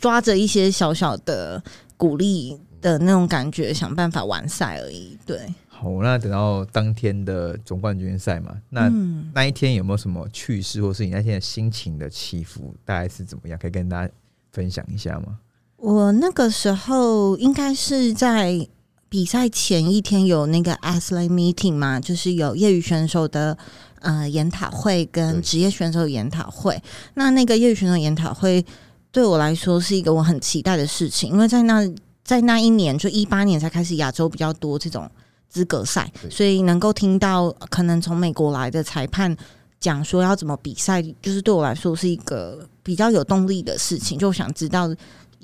[0.00, 1.62] 抓着一些小小的
[1.96, 5.16] 鼓励的那种感觉，想办法完赛而已。
[5.24, 13.58] 对，好，那等到当天的总冠军赛嘛，那、嗯，那一天有没有什么趣事，或是你那天的心情的起伏，大概是怎么样？
[13.58, 14.12] 可以跟大家
[14.52, 15.38] 分享一下吗？
[15.76, 18.66] 我那个时候应该是在
[19.14, 23.56] 比赛前一天有那个 athlete meeting 嘛，就是有业余选手的
[24.00, 26.82] 呃研讨会跟职业选手研讨会。
[27.14, 28.66] 那那个业余选手研讨会
[29.12, 31.88] 对我来说是一个我很期待的事情，因为在那
[32.24, 35.08] 在那一年就一八年才开始亚洲比较多这种
[35.48, 39.36] 资格赛，所以能够听到可能从美国来的裁判。
[39.78, 44.92] 讲说要怎么比赛，就是对我来说是一个比较有动力的事情，就想知道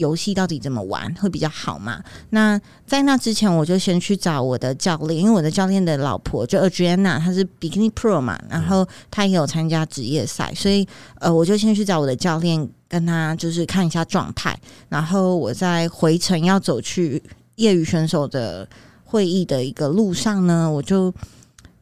[0.00, 2.02] 游戏到底怎么玩会比较好嘛？
[2.30, 10.88] 那在那之前，我就先去找我的教练，因为我的教练的老婆就 Adriana，她是 Bikini Pro 嘛，然后她也有参加职业赛，所以
[11.20, 17.22] 呃，我就先去找我的教练，跟他就是看一下状态，然后我在回程要走去
[17.56, 18.66] 业余选手的
[19.04, 21.12] 会议的一个路上呢，我就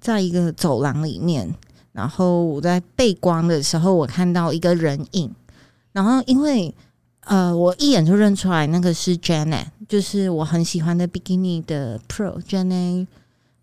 [0.01, 1.55] 在一个走廊里面，
[1.93, 5.31] 然后我在背光的时候，我看到一个人影，
[5.93, 6.75] 然后因为
[7.29, 13.07] 呃，我一眼就认出来那个是 Janet，就是我很喜欢的 Bikini 的 Pro Janet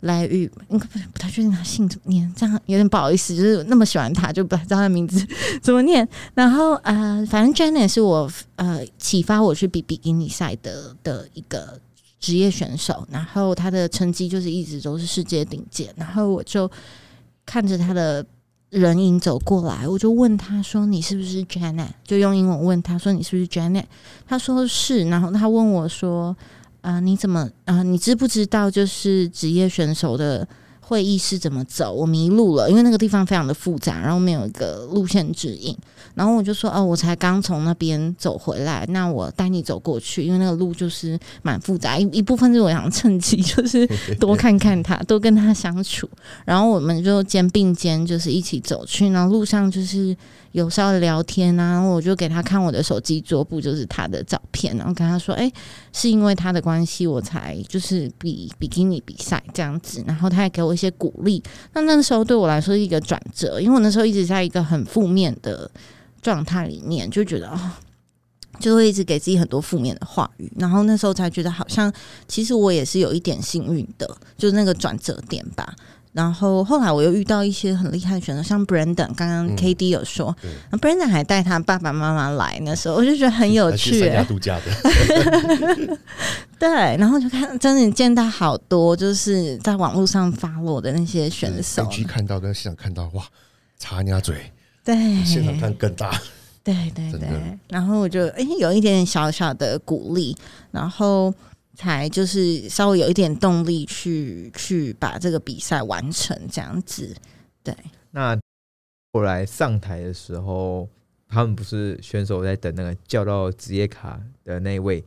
[0.01, 5.25] 来玉，应该不不太确定他姓怎么念，这样有点不好意思，就是那么喜欢他，就不太知道他名字
[5.63, 6.07] 怎么念。
[6.35, 11.79] 然后呃，反正 Janet 是我呃启发我去比比基尼赛的的一个
[12.19, 16.69] 职业选手，然后他的成绩就是一直都是世界顶尖，然后我就
[17.43, 18.23] 看着他的
[18.75, 23.85] 人影走过来，我就问他说：“你是不是 Janet？” 就用英文问他说：“你是不是 Janet？”
[24.27, 26.35] 他说是，然后他问我说
[26.81, 30.45] ：“啊、你怎么啊、你知不知道就是职业选手的
[30.87, 31.91] 会议是怎么走？
[31.91, 35.75] 我迷路了，因为那个地方非常的复杂，然后没有一个路线指引。
[36.13, 43.85] 然后我就说：哦，我才刚从那边走回来，那我带你走过去，因为那个路就是蛮复杂，一 一部分是我想趁机就是
[44.19, 46.07] 多看看他， 多跟他相处。
[46.45, 49.09] 然后我们就肩并肩，就是一起走去。
[49.09, 50.15] 然后路上就是
[50.55, 55.51] 有稍微聊天啊，我就给他看我的手机桌布，就是他的照片，然后跟他说：“哎、
[55.91, 61.43] 是因为他的关系，我才就是比比基尼比赛这样子。”然后他也给我一些鼓励。
[61.73, 65.69] 那那个时候对我来说是一个转折，因为我那时候一直在一个很负面的
[66.21, 67.59] 状态里面，就觉得哦。
[68.57, 71.91] 就会一直给自己很多负面的话语，然后那时候才觉得好像
[72.25, 75.75] 其实我也是有一点幸运的，就是那个转折点吧。
[76.15, 79.55] 然后后来我又遇到一些很厉害的选手，像 Brandon，刚刚嗯。
[79.57, 80.33] K D 有说
[80.71, 84.23] ，Brandon 还带他爸爸妈妈来，那时候我就觉得很有趣、三亚欸。
[84.23, 85.97] 度假的，
[86.57, 93.25] 对，然后就看真的见到好多就是在网络上发落的那些选手，去看到跟现场看到，哇，
[93.77, 94.53] 插人家嘴，
[94.85, 94.95] 对，
[95.25, 96.17] 现场看更大。
[96.63, 97.29] 对对对，
[97.67, 100.35] 然后我就哎、有一点点小小的鼓励，
[100.71, 101.31] 然后
[101.75, 107.15] 才就是稍微有一点动力去去把这个比赛完成这样子。
[107.63, 107.75] 对，
[108.11, 108.39] 那
[109.13, 110.87] 后来上台的时候，
[111.27, 115.03] 他们不是选手在等那个叫到职业卡的那一位，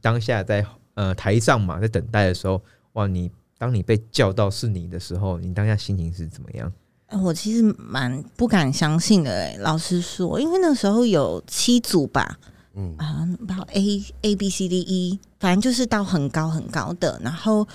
[0.00, 6.72] 当下在呃台上嘛，在等待的时候，哇，你当你被叫到是你的时候，你当下心情是怎么样？
[7.06, 12.38] 呃我其实蛮不敢相信的、哎，老实说，因为那时候有七组吧，
[12.76, 17.66] 嗯，啊，不 A A B C D E，反正就是到很高很高的，然后。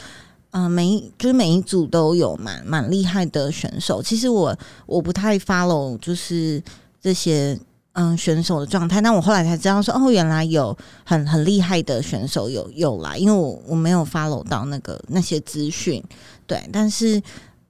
[0.52, 4.02] 呃，每就是每一组都有蛮蛮厉害的选手。
[4.02, 6.60] 其实我我不太 follow 就是
[7.00, 7.56] 这些
[7.94, 10.76] 嗯选手的状态，但我后来才知道说，哦，原来有
[11.06, 16.04] 很很厉害的选手有有来，因为我我没有 follow 到那个那些资讯，
[16.48, 17.22] 对，但是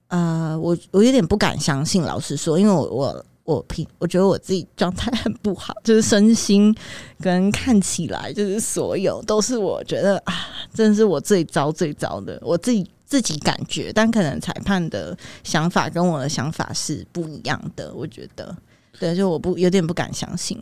[0.08, 6.76] 呃，我我有点不敢相信，老实说，因为我我我平我觉得我自己状态很不好，就是身心
[7.20, 10.34] 跟看起来就是所有都是我觉得啊，
[10.72, 18.56] 真的是我最糟最糟的，我自己自己感觉，但可能裁判的想法跟我的想法是不一样的，我觉得，
[19.00, 20.56] 对，就我不有点不敢相信，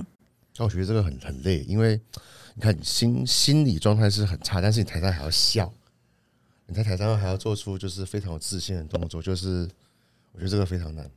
[0.55, 1.99] 那我觉得这个很很累，因为
[2.55, 5.69] 你看你心心理状态是很差，但是你台上还要笑，
[6.67, 9.67] 你在台上还要做出就是非常有自信的动作，就是
[10.31, 11.11] 我觉得这个非常难，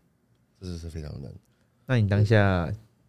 [0.61, 1.31] 这是是非常难。
[1.91, 2.69] 那你当下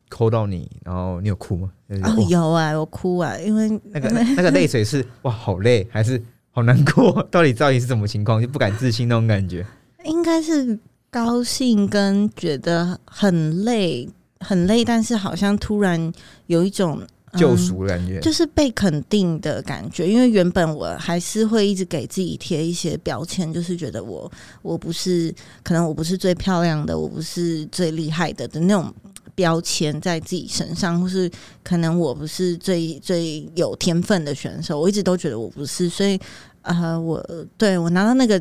[0.09, 1.71] 抠到你，然后你有哭吗？
[1.87, 6.19] 就是哦，有啊，我哭啊，因为那个那个泪水是哇好累，还是
[6.49, 7.21] 好难过？
[7.29, 8.41] 到底到底是什么情况？
[8.41, 9.63] 就不敢置信那种感觉。
[10.03, 10.79] 应该是
[11.11, 14.09] 高兴跟觉得很累，
[14.39, 16.11] 很累，但是好像突然
[16.47, 17.07] 有一种、嗯
[17.37, 20.07] 救赎的感觉，就是被肯定的感觉。
[20.07, 28.93] 因为原本我还是会一直给自己贴一些标签，就是觉得我我不是，可能我不是最漂亮的，我不是最厉害的的那种。
[29.33, 31.31] 标签在自己身上，或是
[31.63, 36.19] 可能我不是最最有天分的选手，我一直都觉得我不是，所以
[36.63, 37.25] 呃，我
[37.57, 38.39] 对我拿到那个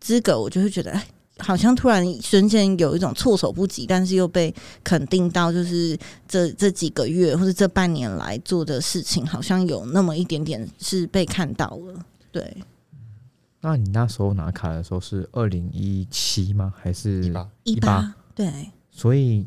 [0.00, 1.06] 资格，我就会觉得，哎，
[1.38, 4.54] 好像突然瞬间有一种措手不及，但是又被
[4.84, 12.06] 肯定到，就是这这几个月或者这半年来做的事情，好像有那么一点点是被看到了。
[12.30, 12.56] 对，
[13.60, 16.72] 那你那时候拿卡的时候是二零一七吗？
[16.76, 17.50] 还是一八。
[17.64, 18.14] 一八？
[18.34, 18.70] 对。
[18.90, 19.44] 所以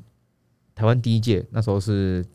[0.75, 2.25] 台湾第一届那时候是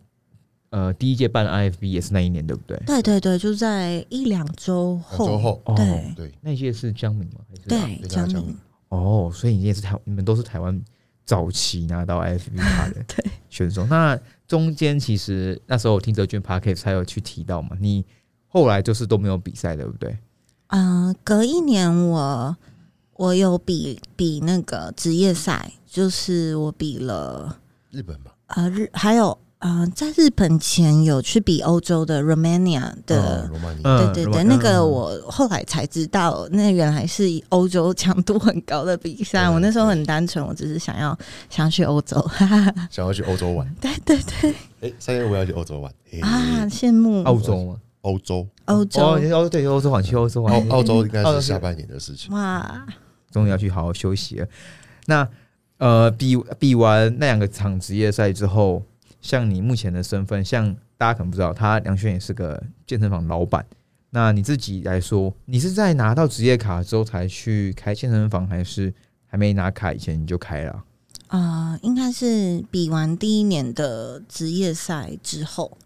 [0.71, 2.83] 呃第一届办 IFB 也是那一年对不对？
[2.87, 6.15] 对对对，就在一两周两后，周后，哦，对。
[6.17, 7.41] 对，那一届是江明吗？
[7.51, 8.57] 还是对对江明江明
[8.97, 10.79] 哦，所以你也是台，你们都是台湾
[11.25, 13.87] 早期拿到 IFB 卡的 对选手。
[13.87, 18.05] 那中间其实那时候我听泽俊 p a r k e 才有去提到嘛，你
[18.49, 20.19] 后来就是都没有比赛，对不对？
[20.69, 22.57] 嗯、隔一年我
[23.15, 27.59] 我有比比那个职业赛，就是我比了
[27.91, 33.49] 日本吧，呃日还有呃在日本前有去比欧洲的 Romania 的
[33.83, 34.91] 对对对，那个嗯。
[34.91, 39.49] 我后来才知道，那原来是欧洲强度很高的比赛。
[39.49, 41.17] 我那时候很单纯，我只是想要
[41.49, 42.89] 想要去欧洲，哈哈哈。
[42.91, 44.55] 想要去欧洲玩，对对对。
[44.81, 46.19] 哎，三月我要去欧洲玩，嘿。
[46.21, 47.23] 啊，羡慕。
[47.23, 47.77] 澳洲吗？
[48.01, 49.01] 欧洲，哦，欧洲。
[49.01, 52.35] 哦对，欧洲玩去欧洲玩，澳澳洲应该是下半年的事情。
[52.35, 52.85] 哇，
[53.31, 54.47] 终于要去好好休息了。
[55.07, 55.29] 那
[55.79, 58.83] 呃，比比完那两个场职业赛之后，
[59.23, 63.65] 像你目前的身份，像大家可能不知道，他梁轩也是个健身房老板。
[64.11, 68.93] 那你自己来说，你是在拿到职业卡之后才去开健身房，还是
[69.27, 70.85] 还没拿卡以前你就开了？
[71.29, 75.79] 啊，应该是比完第一年的职业赛之后，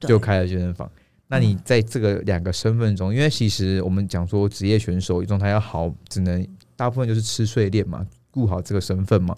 [0.00, 0.90] 就开了健身房。
[1.26, 6.46] 那你在这个两个身份中，因为其实我们讲说职业选手状态要好，只能
[6.76, 9.36] 大部分就是吃睡练嘛，顾好这个身份嘛。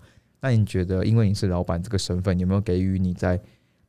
[0.48, 3.40] 那你觉得，因为你是老板这个身份，有没有给予你在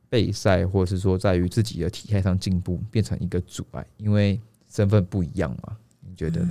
[0.08, 3.86] 备赛，或者是说在于自己的体态上进步，变成一个阻碍？
[3.96, 6.48] 因为身份不一样嘛，你觉得呢？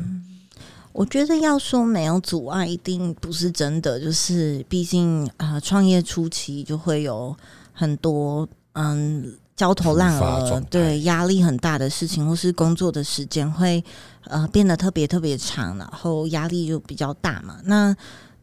[0.94, 4.00] 我觉得要说没有阻碍，一定不是真的。
[4.00, 7.36] 就是毕竟啊，创业初期就会有
[7.74, 13.84] 很多嗯焦头烂额对压力很大的事情，或是工作的时间会
[14.24, 17.60] 呃变得特别特别长，然后压力就比较大嘛。
[17.66, 17.94] 那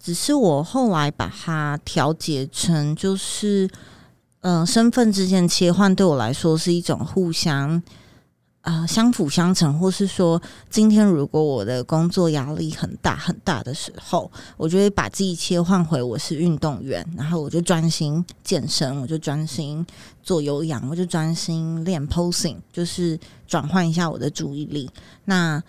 [0.05, 3.71] 只是我后来把它调节成就是。
[4.45, 7.83] 呃，身份之间切换对我来说是一种互相
[8.61, 10.39] 呃相辅相成，或是说，
[10.69, 19.83] 今天如果我的工作压力很大很大的时候，我就会把自己切换回我是运动员，然后我就专心健身，我就专心
[20.23, 24.91] 做有氧，我就专心练 posing，就是转换一下我的注意力。
[25.25, 25.63] 那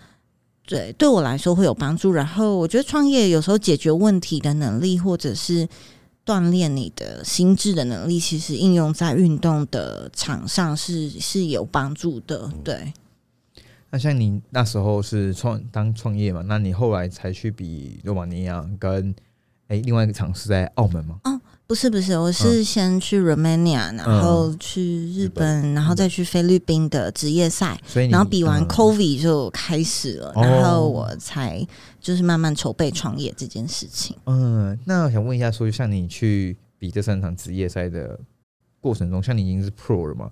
[0.66, 2.12] 对对我来说会有帮助。
[2.12, 5.66] 然后我觉得创业有时候解决问题的能力，或者是
[6.24, 12.50] 锻炼你的心智的能力，其实应用在运动的场上是是有帮助的。
[12.64, 12.92] 对，
[13.90, 16.42] 那像你那时候是创当创业嘛？
[16.46, 19.14] 那你后来才去比罗马尼亚跟
[19.68, 21.20] 哎、另外一个场是在澳门吗？
[21.66, 24.80] 不是不是，我是先去 Romania，、然后去
[25.12, 27.76] 日本，然后再去菲律宾的职业赛，
[28.08, 31.66] 然后比完嗯 COVID 就开始了，哦然后我才
[32.00, 34.16] 就是慢慢筹备创业这件事情。
[34.26, 38.16] 嗯，那我想问一下，说像你去比这三场职业赛的
[38.80, 40.30] 过程中，像你已经是 Pro 了嘛？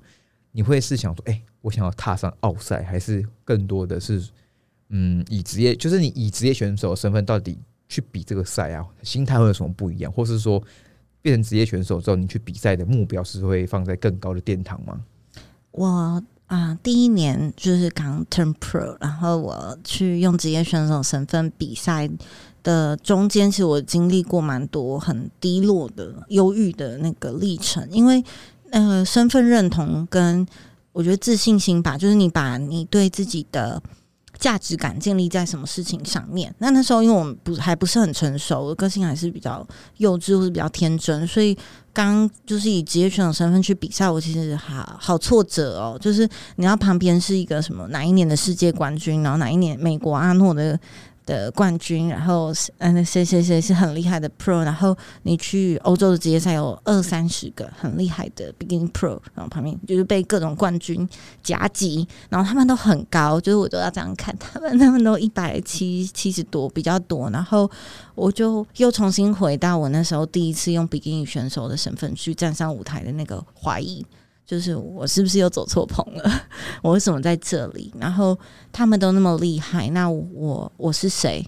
[0.53, 4.23] 你会是想说，哎、我想要踏上奥赛，还是更多的是，
[4.91, 7.59] 嗯，以职业，就是你以职业选手的身份到底
[7.89, 10.13] 去比这个赛啊，心态会有什么不一样？
[10.13, 10.63] 或是说，
[11.25, 15.01] 变成职业选手之后，你去比赛的目标是会放在更高的殿堂吗？
[15.71, 22.09] 我啊、第一年就是刚 turn pro，然后我去用职业选手身份比赛
[22.63, 28.23] 的中间，其实我经历过蛮多很低落的、忧郁的那个历程，因为
[28.71, 30.47] 呃，身份认同跟
[30.93, 33.83] 我觉得自信心吧，就是你把你对自己的
[34.39, 36.55] 价值感建立在什么事情上面。
[36.59, 39.67] 那那时候因为我们不还不是很成熟，个性还是比较
[39.99, 41.57] 幼稚或者比较天真，所以
[41.93, 45.99] 刚就是以职业选手身份去比赛，我其实好好挫折哦。
[46.01, 50.79] 就是你要旁边是一个什么哪一年的世界冠军，然后哪一年美国阿诺的
[51.27, 61.09] 的冠军，然后嗯谁谁谁是很厉害的 pro，然后你去欧洲的职业赛有二三十个很厉害的 beginning pro，然后旁边就是被各种冠军
[61.43, 67.71] 夹击，然后他们都很高，就是我都要这样看他们，他们都一百七七十多比较多，然后
[68.15, 74.05] 我就又重新回到我那时候第一次用 beginning 选手的身份去站上舞台的那个怀疑，
[74.47, 76.43] 就是我是不是又走错棚了？
[76.83, 77.93] 我为什么在这里？
[77.99, 78.39] 然后
[78.73, 81.45] 他们都那么厉害，那我我是谁？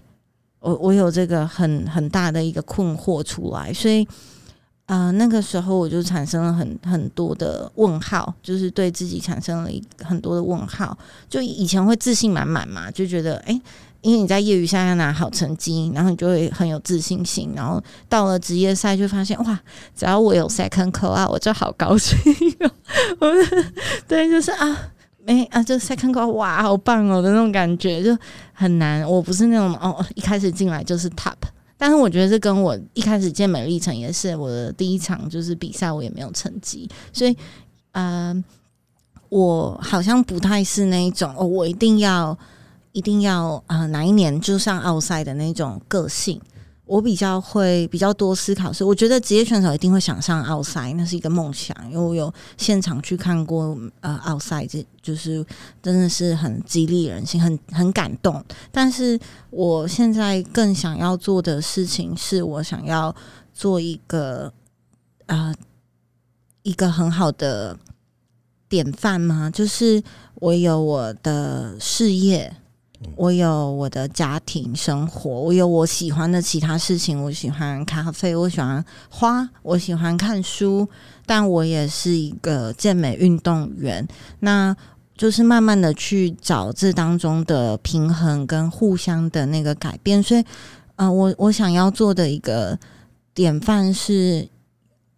[0.59, 4.07] 我我有这个很很大的一个困惑出来，所以。
[4.87, 9.69] 呃，那个时候我就产生了很很多的问号，就是对自己产生了
[10.01, 10.97] 很多的问号。
[11.29, 13.61] 就以前会自信满满嘛，就觉得哎、诶
[14.07, 19.59] 因为你在业余赛要拿好成绩，然后你就会很有自信心，然后到了职业赛就发现哇，
[19.93, 22.17] 只要我有 second call 啊，我就好高兴
[22.61, 22.71] 哦。
[23.19, 23.27] 我
[24.07, 24.91] 对，就是啊，
[25.25, 28.17] 没啊，就 second call 哇，好棒哦的那种感觉，就
[28.53, 29.05] 很难。
[29.05, 31.35] 我不是那种哦，一开始进来就是 top。
[31.77, 37.35] 但是我觉得这跟我一开始健美历程也是我的第一场就是比赛，我也没有成绩，所以
[37.91, 38.33] 呃，
[39.27, 42.37] 我好像不太是那一种哦，我一定要
[42.91, 46.41] 一定要呃哪一年就上奥赛的那种个性。
[46.85, 55.45] 我比较会比较多思考，是我觉得职业选手一定会想上奥赛，那是一个梦想，因为我有现场去看过呃奥赛，这就是
[55.83, 58.41] 真的是很激励人心，很很感动。
[58.71, 59.19] 但是
[59.49, 63.13] 我现在更想要做的事情，是我想要
[63.53, 64.53] 做一个
[65.25, 65.53] 呃
[66.63, 67.77] 一个很好的
[68.69, 69.49] 典范吗？
[69.49, 70.01] 就是
[70.35, 72.55] 我有我的事业，
[73.15, 77.23] 我有我的家庭生活，我有我喜欢的其他事情。
[77.23, 80.87] 我喜欢咖啡，我喜欢花，我喜欢看书，
[81.25, 84.07] 但我也是一个健美运动员。
[84.39, 84.75] 那
[85.15, 90.21] 就是慢慢的去找这当中的平衡跟互相的那个改变。
[90.21, 90.43] 所以，
[90.95, 92.77] 呃，我我想要做的一个
[93.35, 94.49] 典范是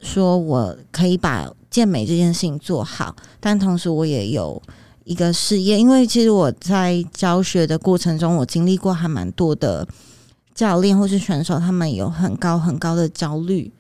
[0.02, 4.62] 说，我可以把健美这件事情做好，但同时我也有。
[5.10, 9.88] 一个事业，因为其实我在教学的过程中，我经历过还蛮多的
[10.54, 13.72] 教练或是选手，他们有很高很高的焦虑，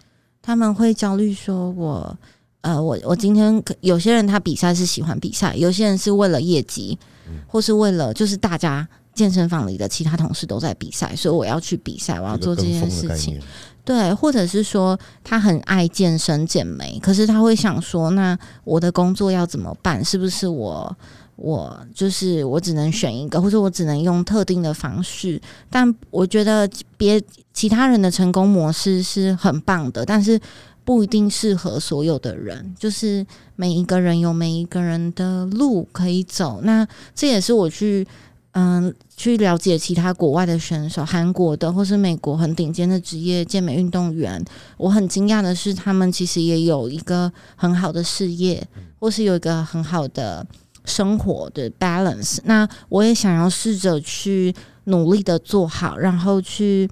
[0.41, 2.17] 他们会焦虑说我，
[2.61, 6.97] 呃，我我今天有些人他比赛是喜欢比赛，有些人是为了业绩，
[7.45, 13.39] 或是为了就是大家健身房里的其他同事都在比赛，所以我要去比赛，我要做这件事情。
[13.85, 20.03] 对，或者是说他很爱健身健美，可是他会想说，那我的工作要怎么办？
[20.05, 20.95] 是不是我
[21.39, 25.41] 我就是我只能选一个，或者我只能用特定的方式？
[25.69, 27.21] 但我觉得别
[27.53, 30.39] 其他人的成功模式是很棒的，但是
[30.83, 32.75] 不一定适合所有的人。
[32.77, 33.25] 就是
[33.55, 38.05] 每一个人有每一个人的路可以走，那这也是我去。
[38.53, 44.43] 嗯，去了解其他国外的选手，韩国的或是美国很顶尖的职业健美运动员，
[44.75, 48.67] 我很惊讶的是，他们其实也有一个很好的事业，
[48.99, 50.45] 或是有一个很好的
[50.85, 52.39] 生活的 balance。
[52.43, 54.53] 那我也想要试着去
[54.85, 56.89] 努力的做好，然后去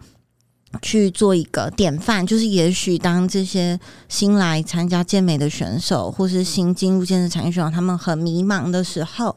[0.81, 9.35] 去做一个典范，就是也许当这些新来参加健美的选手，或是新进入健身产业选手，他们很迷茫的时候。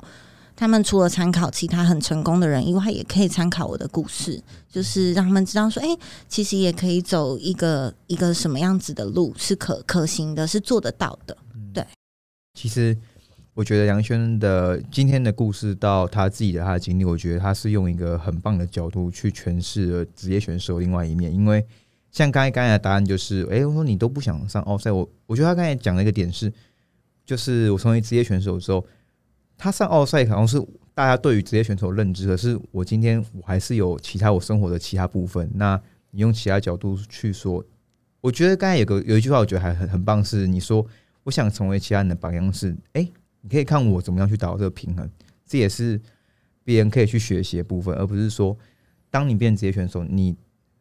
[0.57, 4.39] 他们除了参考其他很成功的人以外，也可以参考我的故事，
[4.71, 5.89] 就是让他们知道说，哎、
[6.29, 11.35] 其实也可以走一个一个什么样子的路是可可行的，是做得到的。
[11.73, 11.83] 对
[12.53, 12.95] 其实
[13.61, 21.31] 我觉得杨轩的今天的故事到他自己的他的经历，我觉得他是用一个很棒的角度去诠释了职业选手另外一面。
[21.31, 21.63] 因为
[22.11, 26.51] 像刚才刚才的答案就是，诶，我说你都不想上奥赛，我我觉得他刚才讲的一个点是，
[27.27, 28.83] 就是我成为职业选手之后，
[29.59, 30.59] 他上奥赛好像是
[30.95, 35.51] 大家对于职业选手的认知，可是我今天我还是有其他我生活的其他部分。
[35.53, 35.79] 那
[36.13, 37.63] 你用其他角度去说，
[38.23, 40.87] 我觉得刚才有个有一句话，我觉得还很很棒，是你说
[41.25, 43.07] 我想成为其他人的榜样是，哎、
[43.41, 45.11] 你可以看我怎么样去达到这个平衡，
[45.47, 46.01] 这也是
[46.65, 48.57] 别人可以去学习的部分，而不是说，
[49.11, 50.37] 当你变成职业选手，你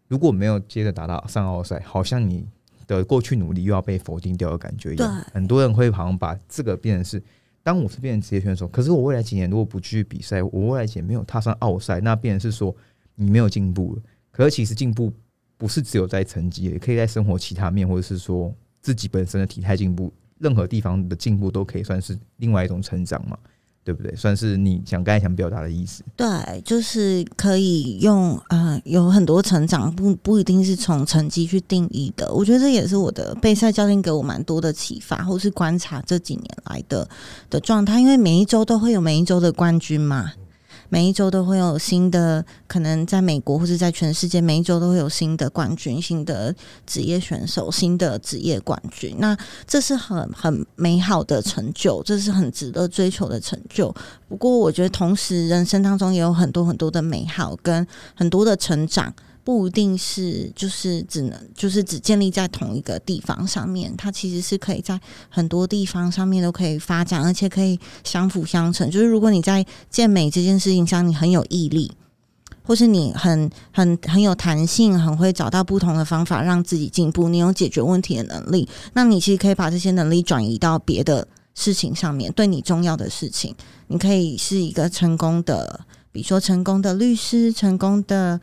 [0.07, 2.45] 如果没有接着达到上奥赛，好像你
[2.87, 5.25] 的过去努力又要被否定掉的感觉一样。
[5.33, 7.21] 很多人会好像把这个变成是，
[7.63, 12.75] 当我是变成职业选手，可是我未来几年如果不继续比赛，我未来几年没有踏上奥赛，那变成是说
[13.15, 14.01] 你没有进步了。
[14.31, 15.11] 可是其实进步
[15.57, 23.37] 不是只有在成绩，也可以在生活其他面，或者是说自己本身的体态进步，任何地方的进步都可以算是另外一种成长嘛，
[23.83, 24.15] 对不对？
[24.15, 26.03] 算是你想刚才想表达的意思。
[26.15, 32.33] 对，就是可以用呃，有很多成长不不一定是从成绩去定义的。
[32.33, 37.07] 我觉得这也是我的备赛教练给我蛮多的启发，或是观察这几年来的
[37.49, 37.99] 的状态。
[37.99, 40.31] 因为每一周都会有每一周的冠军嘛，
[40.89, 46.53] 每一周都会有新的，可能在美国或者在全世界，每一周都会有新的冠军、新的
[46.85, 49.15] 职业选手、新的职业冠军。
[49.19, 49.37] 那
[49.67, 53.93] 这是很很美好的成就，这是很值得追求的成就。
[54.27, 57.85] 不过，我觉得同时人生当中也有很多很多的美好跟
[58.15, 59.13] 很多的成长，
[59.49, 68.91] 不一定是就是只能就是只建立在同一个地方上面，它其实是可以在很多地方上面都可以发展，而且可以相辅相成。
[68.91, 71.91] 就是如果你在健美这件事情上你很有毅力，
[72.61, 83.55] 或是你很很很有弹性，很会找到不同的方法让自己进步，你有解决问题的能力，那你其实可以把这些能力转移到别的事情上面，对你重要的事情。
[83.87, 85.79] 你可以是一个成功的，
[86.11, 88.39] 比如说成功的律师、成功的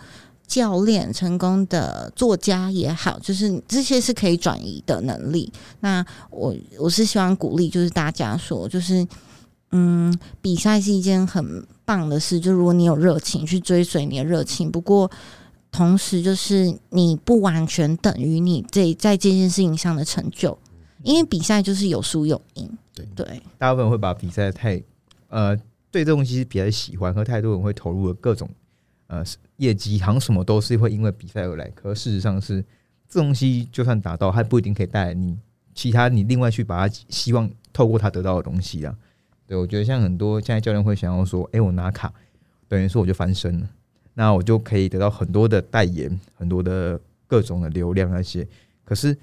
[0.47, 5.53] 教练、成功的作家也好，就是这些是可以转移的能力。
[5.80, 9.07] 那我我是希望鼓励，就是大家说，就是
[9.72, 15.11] 嗯，比赛是一件很棒的事，就如果你有热情去追随你的热情，不过。
[15.72, 20.57] 同时，就是你不完全等于你这在这件事情上的成就，
[21.03, 22.70] 因为比赛就是有输有赢。
[22.94, 24.82] 对对，大部分人会把比赛太
[25.28, 25.55] 呃
[25.90, 28.49] 对这东西比较喜欢，和太多人会投入了各种
[29.07, 29.24] 呃
[29.57, 31.68] 业绩，好像什么都是会因为比赛而来。
[31.70, 32.64] 可事实上是
[33.09, 35.38] 这东西就算达到，它不一定可以带来你
[35.74, 38.96] 其他你另外去把它希望透过它得到的东西啊。
[39.46, 42.12] 对我觉得像很多现在教练会想要说，哎、我拿卡
[42.66, 43.70] 等于说我就翻身了，
[44.14, 48.46] 那我就可以得到很多的代言，很多的各种的流量那些。
[48.84, 49.16] 可是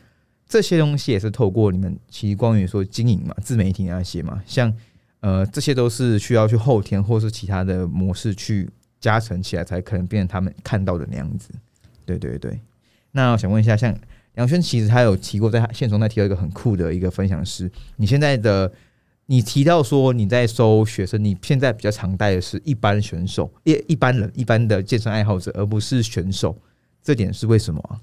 [0.47, 4.73] 这些东西也是透过你们其实关于说经营嘛、自媒体那些嘛，像
[5.19, 8.69] 呃这些都是需要去后天或是其他的模式去
[9.03, 11.49] 加成起来，才可能变成他们看到的那样子。
[12.05, 12.57] 对对对。
[13.11, 13.93] 那我想问一下，像
[14.35, 18.71] 杨轩其实他有提过，在他现中在提到一个很酷的一个分享是，你现在的
[19.25, 26.55] 你提到说你在收学生，你现在比较常带的是一般选手、一一般人、一般的健身爱好者，而不是选手，
[27.03, 27.99] 这点是为什么？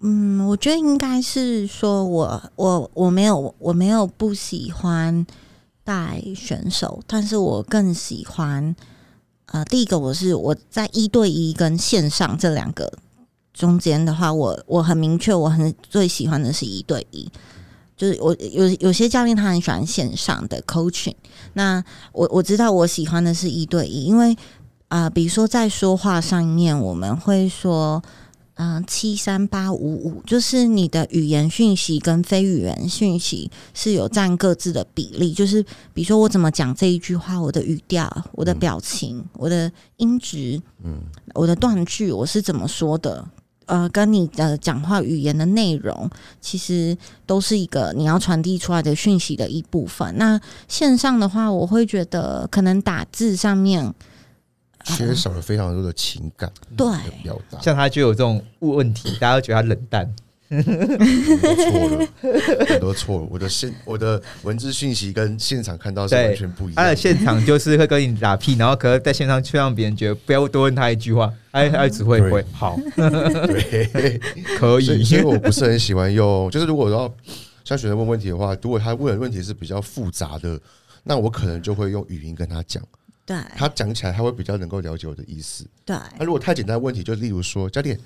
[0.00, 5.26] 嗯，我觉得应该是说我我我没有我没有不喜欢
[5.84, 8.74] 带选手，但是我更喜欢
[9.52, 12.92] 啊，第一个我是我在一对一跟线上这两个
[13.52, 17.30] 中间的话，我我很明确，我很最喜欢的是一对一。
[17.96, 21.16] 就是我有有些教练他很喜欢线上的 coaching，
[21.54, 21.82] 那
[22.12, 24.36] 我我知道我喜欢的是一对一，因为
[24.88, 28.02] 啊、比如说在说话上面，我们会说。
[28.60, 35.32] 嗯，七三八五五，就是你的语言讯息跟非语言讯息是有占各自的比例。
[35.32, 35.62] 就是
[35.94, 41.00] 比如说我怎么讲这一句话，我的语调、我的表情、我的音质、嗯，
[41.34, 43.24] 我的断句，我是怎么说的，
[43.66, 50.12] 呃，跟你的讲话语言的内容，其实都是一个你要传递出来的讯息的一部分。
[50.18, 53.94] 那线上的话，我会觉得可能打字上面，
[54.84, 60.14] 缺少了非常多的情感对的表达，像他就有这种问题，大家都觉得他冷淡。
[60.50, 62.08] 很多错了，
[62.66, 63.28] 很多错了。
[63.30, 66.96] 我的现我的文字讯息跟现场看到是完全不一样他的的。
[66.96, 74.18] 现场就是会跟你打屁，然后可是在线上却让别人觉得不要多问他一句话，他他只会对会好对，
[74.58, 77.14] 可以所以，所以我不是很喜欢用，就是如果要
[77.62, 80.58] 像学生问问题的话，如果他问的问题是比较复杂的，
[81.04, 82.82] 那我可能就会用语音跟他讲。
[83.28, 85.66] 对他讲起来他会比较能够了解我的意思。
[85.84, 88.00] 对那如果太简单的问题，就例如说，教练，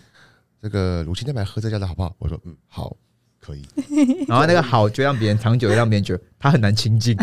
[0.61, 2.13] 这个乳清蛋白喝这家的好不好？
[2.19, 2.97] 我说嗯好，
[3.41, 3.63] 可以。
[4.27, 7.17] 然后那个好就让别人长久，让别人觉得他很难亲近。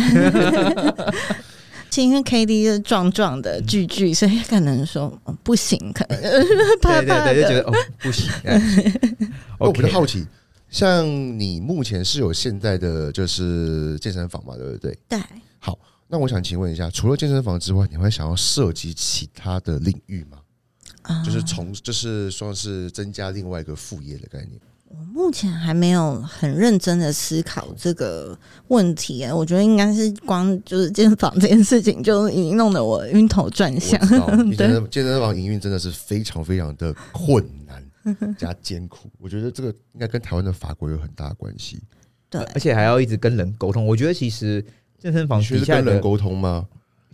[1.99, 6.17] 因为 K D 是壮壮的巨巨，所以可能说、哦不行，可能
[6.81, 7.55] 怕怕对对对，就觉。
[7.55, 8.31] 得哦不行。
[9.57, 10.25] 我比较好奇，
[10.69, 14.97] 像你目前是有现在的就是健身房嘛，对不对？
[15.09, 15.19] 对，
[16.11, 20.39] 那我想请问一下，除了健身房之外，你会想要涉及其他的领域吗？
[21.03, 24.59] 啊就是从就是算是增加另外一个副业的概念。
[24.87, 28.37] 我目前还没有很认真的思考这个
[28.69, 33.99] 问题，我觉得应该是光就是健身房这件事情就已经弄得我晕头转向。
[34.09, 37.83] 健对身健身房营运真的是非常非常的困难
[38.35, 39.09] 加艰苦。
[39.19, 41.79] 我觉得这个应该跟台湾的法规有很大的关系。
[42.27, 43.85] 对，而且还要一直跟人沟通。
[43.85, 44.63] 我觉得其实
[44.99, 46.67] 健身房你学底下人沟通吗？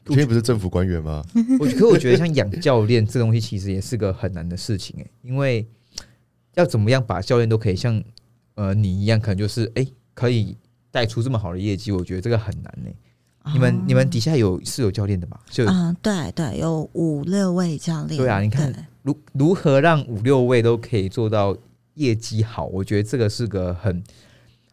[0.07, 1.23] 你确定不是政府官员吗？
[1.59, 5.67] 我可我觉得像养教练这东西，其实也是个很难的事情哎、因为
[6.53, 8.03] 要怎么样把教练都可以像
[8.55, 10.55] 呃你一样，可能就是哎、可以
[10.91, 12.89] 带出这么好的业绩，我觉得这个很难呢、
[13.53, 15.39] 你们、你们底下有是有教练的吧？
[15.49, 18.17] 就啊、对对，有五六位教练。
[18.17, 21.55] 对啊你看对如如何让五六位都可以做到
[21.95, 24.03] 业绩好，我觉得这个是个很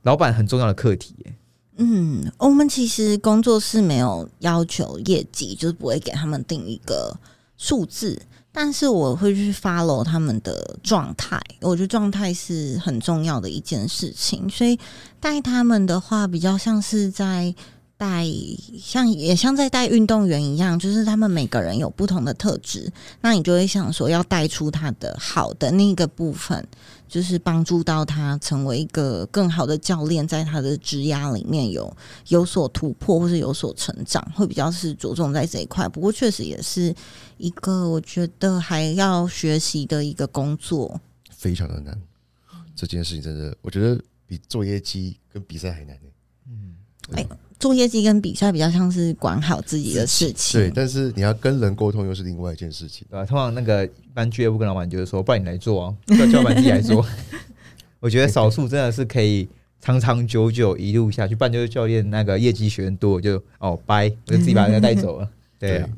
[0.02, 1.34] 老板很重要的课题、欸。
[1.76, 7.16] 嗯，我们其实工作室没有要求业绩，就是不会给他们定一个
[7.56, 8.20] 数字，
[8.52, 11.40] 但是我会去 follow 他们的状态。
[11.60, 14.78] 我觉得状态是很重要的一件事情，所以
[15.18, 17.54] 带他们的话，比较像是在
[17.96, 18.26] 带，
[18.78, 22.92] 像也像在带运动员一样，就是他们每个人有不同的特质，
[23.22, 26.68] 那你就会想说要带出他的好的那个部分。
[27.12, 31.94] 就是帮助到他成为一个更好的教练，在他的职涯里面有
[32.28, 35.86] 有所突破或是有所成长，会比较是着重在这一块。
[35.86, 36.94] 不过确实也是
[37.36, 40.98] 一个我觉得还要学习的一个工作。
[41.28, 42.00] 非常的难。
[42.74, 53.06] 这件事情真的，我觉得比做业绩跟比赛还难呢、做业绩跟比赛比较像是管好自己的事情，对，但是你要跟人沟通又是另外一件事情。
[53.08, 57.06] 对吧、通常那个一般俱乐部跟老板就是说，不然你来做啊，叫叫老板自己来做。
[58.00, 59.48] 我觉得少数真的是可以
[59.80, 65.30] 长长久久一路下去，不然就是教练那个业绩学员多，我就哦掰，我就自己把人家带走了。
[65.60, 65.88] 对啊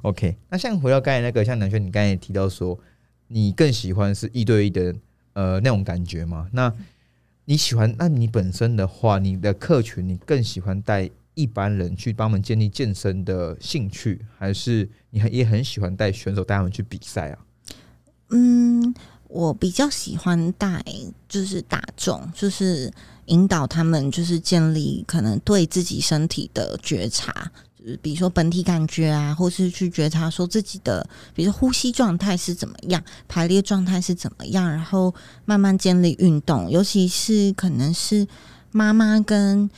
[0.00, 0.34] ，OK。
[0.48, 2.78] 那像回到刚才那个，像南轩，你刚才也提到说，
[3.28, 4.94] 你更喜欢是一对一的
[5.34, 6.48] 呃那种感觉吗？
[6.52, 6.72] 那
[7.44, 7.92] 你喜欢？
[7.98, 17.38] 那你本身的话，你的客群，你更喜欢带一般人去帮忙建立健身的兴趣，还是你也很喜欢带选手带他们去比赛啊？
[18.30, 18.94] 嗯，
[19.28, 20.84] 我比较喜欢带
[21.28, 22.92] 就是大众，就是
[23.26, 27.50] 引导他们，就是建立可能对自己身体的觉察，
[28.00, 35.14] 比如说本体感觉啊，或是去觉察说自己的，比如说呼吸状态是怎么样，排列状态是怎么样，然后
[35.44, 38.26] 慢慢建立运动，尤其是可能是
[38.70, 39.70] 妈妈跟。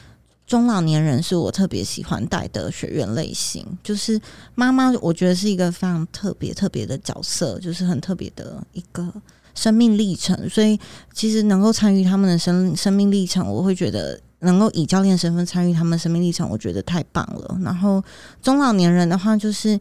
[0.47, 4.21] 中老年人是我特别喜欢带的学员类型，就是
[4.55, 9.11] 妈妈，我觉得是一个非常特别特别的角色，就是很特别的一个
[9.55, 10.47] 生命历程。
[10.51, 10.79] 所以
[11.15, 17.59] 其实能够参与他们的生生命历程，我会觉得能够以教练身份参与他们生命历程，我觉得太棒了。
[17.62, 18.03] 然后
[18.40, 19.78] 中老年人的话，就是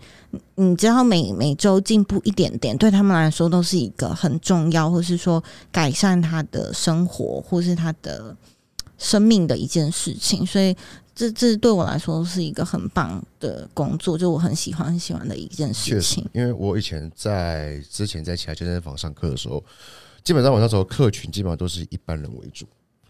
[0.55, 8.36] 你知道每每周进步一点点，对他们来说都是一个很重要，或是说改善他的生活，或是他的
[8.97, 10.45] 生命的一件事情。
[10.45, 10.76] 所以
[11.16, 19.64] 这这对我来说是一个很棒的工作，就我很喜欢很喜欢的一件事情。，因为我以前在之前在其他健身房上课的时候，
[20.24, 22.66] 基本上我那时候客群基本上都是一般人为主，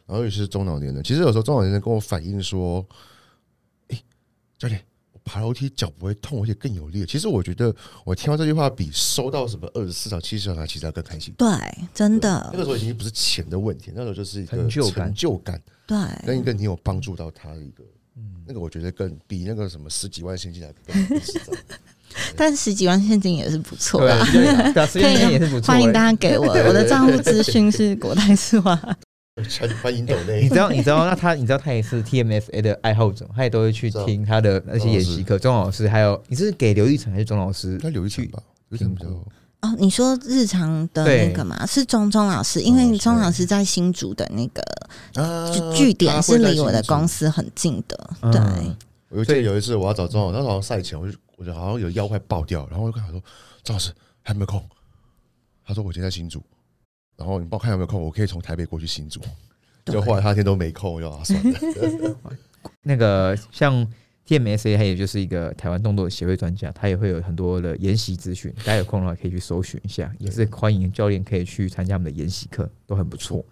[0.05, 1.03] 然后尤其是中老年人。
[1.03, 2.85] 其实有时候中老年人跟我反映说
[3.89, 4.03] ：“诶，
[4.57, 4.81] 教练，
[5.11, 7.73] 我爬楼梯脚不会痛，而且更有力。”其实我觉得
[8.03, 11.33] 我听到这句话，比收到什么二十四场、七十场其实要更开心。
[11.37, 11.47] 对，
[11.93, 15.97] 真的那个时候已经不是钱的问题，那时候就是一个成就感就感对。
[16.25, 17.83] 跟一个你有帮助到他的一个，
[18.45, 21.57] 那个我觉得更比那个什么十几万现金来更更实在。
[22.35, 26.11] 但十几万现金也是不错对啊啦，，对，也是不错、欢迎大。
[26.11, 28.79] 家给我，我的账户资讯是国泰世华。
[29.35, 35.39] 欢欢迎抖你，知道，你知道，那他，你知道他也是 TMFA 的爱好者，他也都会去听他的那些演习课。
[35.39, 39.09] 钟老师，还有你是给刘玉成还是钟老师那刘玉成吧，刘玉成比较
[39.61, 41.65] 哦，你说日常的那个嘛？
[41.65, 44.61] 是钟钟老师，因为钟老师在新竹的那个
[45.15, 47.27] 啊据据点是离我的公司。
[47.27, 48.41] 很近的，嗯对。
[49.09, 53.19] 我记得有一次我要找钟老师，那时候好像赛前，我就我就好像有腰快爆掉，然后我就跟他说
[53.63, 54.63] ：“钟老师还有没有空？”
[55.65, 56.43] 他说：“我今天在新竹，
[57.15, 59.19] 然后你帮我看有没有空，我可以从台北过去新竹。”
[59.85, 62.17] 对就后来他一天都没空，我就啊算了。
[62.83, 63.85] 那个像
[64.25, 73.43] TMSA 它也就是一个台湾动作协会专家，他也会有很多的研习资讯，大家有空的话可以去搜寻一下，也是欢迎教练可以去参加我们的研习课，都很不错。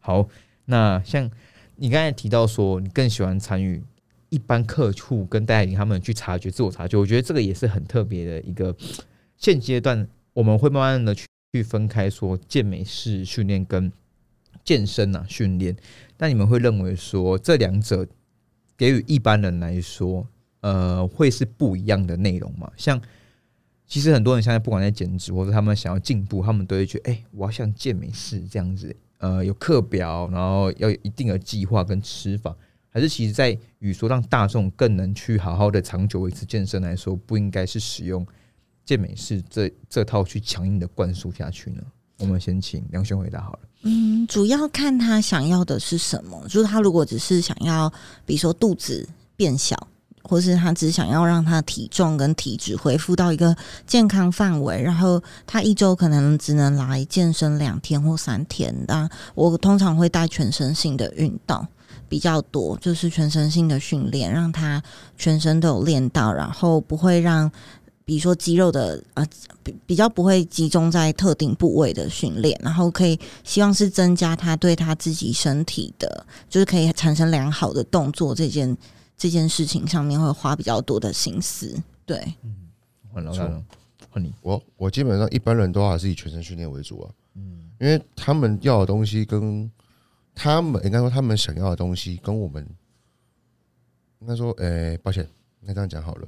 [0.00, 0.28] 好，
[0.66, 1.30] 那像
[1.76, 3.82] 你刚才提到说，你更喜欢参与
[4.28, 8.76] 一般客户跟带领他们去察觉自我察觉，我觉得这个也是很特别的一个。
[9.38, 13.92] 现阶段我们会慢慢的去去分开说健美式训练跟
[14.64, 15.76] 健身啊训练，
[16.18, 18.06] 那你们会认为说这两者？
[18.76, 20.24] 给予一般人来说，
[20.60, 22.70] 呃，会是不一样的内容嘛？
[22.76, 23.02] 像
[23.88, 32.56] 其实很多人现在不管在减脂或者他们想要进步，他们都会觉得，哎，我要像健美式这样子，呃，有课表，然后要有一定的计划跟吃法。
[32.88, 38.24] 还是其实，在与说让大众更能去好好的长久维持健身来说，不应该是使用
[38.88, 41.82] 健美式这这套去强硬的灌输下去呢？
[42.20, 43.58] 我们先请梁轩回答好了。
[43.82, 46.42] 嗯，主要看他想要的是什么。
[46.48, 47.92] 就是他如果只是想要，
[48.24, 49.76] 比如说肚子变小，
[50.22, 53.54] 或是他只想要让他体重跟体脂恢复到一个
[53.86, 58.74] 健康范围，然后他一周可能只能来健身两天或三天。
[58.88, 61.68] 那我通常会带全身性的运动
[62.08, 64.82] 比较多，就是全身性的训练，让他
[65.18, 67.52] 全身都有练到，然后不会让。
[68.08, 69.26] 比如说肌肉的呃
[69.62, 78.74] 比比较不会集中在特定部位的训练，然后可以希望是增加他对他自己身体的，就是可以产生良好的动作这件
[79.14, 81.78] 这件事情上面会花比较多的心思。
[82.06, 82.70] 对，嗯，
[83.12, 83.62] 换老大
[84.08, 89.70] 换你，我我基本上一般人都还是以全身训练为主啊，嗯，因为他们要的东西跟
[90.34, 92.66] 他们应该说他们想要的东西跟我们
[94.20, 95.28] 应该说，诶，抱歉，
[95.60, 96.26] 那这样讲好了。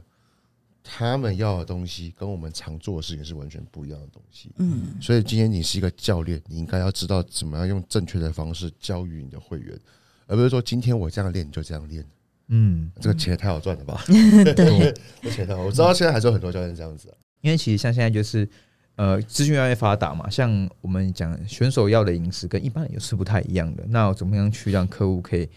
[0.83, 4.51] 他们要的东西跟我们常做的事情是完全不一样的东西。
[4.59, 9.79] 嗯，所以今天你是一个教练，你应该要知道怎么样用正确的方式教育你的会员，
[10.27, 12.05] 而不是说今天我这样练你就这样练。
[12.49, 14.03] 嗯，这个钱太好赚了吧？
[14.57, 15.63] 对，这钱太好。
[15.63, 18.49] 我知道现在还是有很多教练这样子，因为其实像现在就是
[18.97, 23.85] 呃，资讯越来越发达嘛，像我们讲选手要的饮食跟一般人又是不太一样的。
[23.89, 25.49] 那怎么样去让客户可以？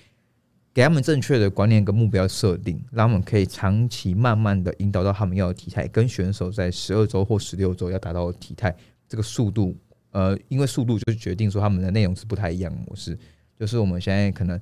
[0.73, 8.75] 给他们正确的观念跟目标设定，让他们可以长期慢慢的引导到他们要的体态，跟选手在十二周或十六周要达到体态
[9.07, 9.75] 这个速度，
[10.09, 13.15] 呃，因为速度就是决定说他们的内容是不太一样的模式。
[13.59, 14.59] 就是我们现在可能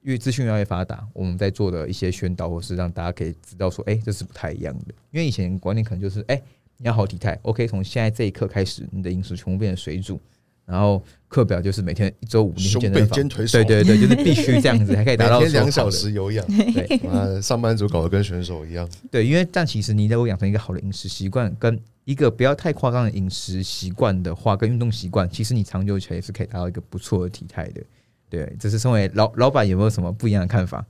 [0.00, 4.94] 因为资讯越来越发达，我们在做的一些宣导，或是让大家可以知道说，哎，这是不太一样的。
[5.10, 6.42] 因为以前观念可能就是，哎，
[6.78, 10.18] 你要好体态，OK，从现在这一刻开始，你的饮食全部变成水煮。
[10.64, 16.46] 然后课表就是每天一周五天健身房，对对对，就是必须这样子 才可以达到两小时有氧。
[16.46, 18.88] 对， 啊，上班族搞得跟选手一样。
[19.10, 27.82] 对，因为但其实你如果养成一个好的饮食习惯，跟一个不要太夸张的饮食习惯的话，跟运动习惯，其实你长久起来也是可以达到一个不错的体态的。
[28.30, 30.84] 对，这是身为老老板有没有什么不一样的看法？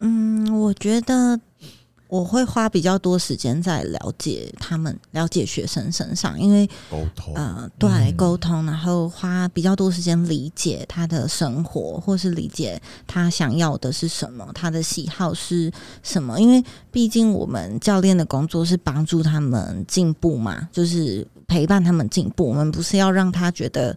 [0.00, 1.40] 嗯，我觉得。
[2.08, 15.70] 我会花比较多时间在了解他们、了解学生身上，因为沟通，呃，对，沟通，然后花比较多时间理解他的生活，或是理解他想要的是什么，他的喜好是
[16.02, 16.40] 什么。
[16.40, 22.48] 因为毕竟我们教练的工作是帮助他们进步嘛，就是陪伴他们进步。
[22.48, 23.96] 我们不是要让他觉得。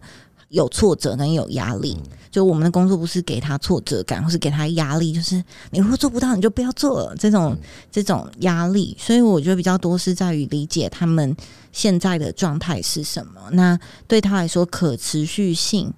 [0.50, 1.96] 有挫折跟有压力，
[2.30, 5.36] 就我们的工作不是给他挫折感，或是给他压力，就是
[5.70, 7.56] 你如果做不到，你就不要做了这种
[7.90, 8.96] 这种压力。
[8.98, 11.36] 所以我觉得比较多是在于理解他们
[11.70, 13.40] 现在的状态是什么。
[13.52, 13.78] 那
[14.08, 15.92] 对他来说，可持续性，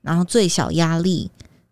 [0.00, 1.30] 然后最小压力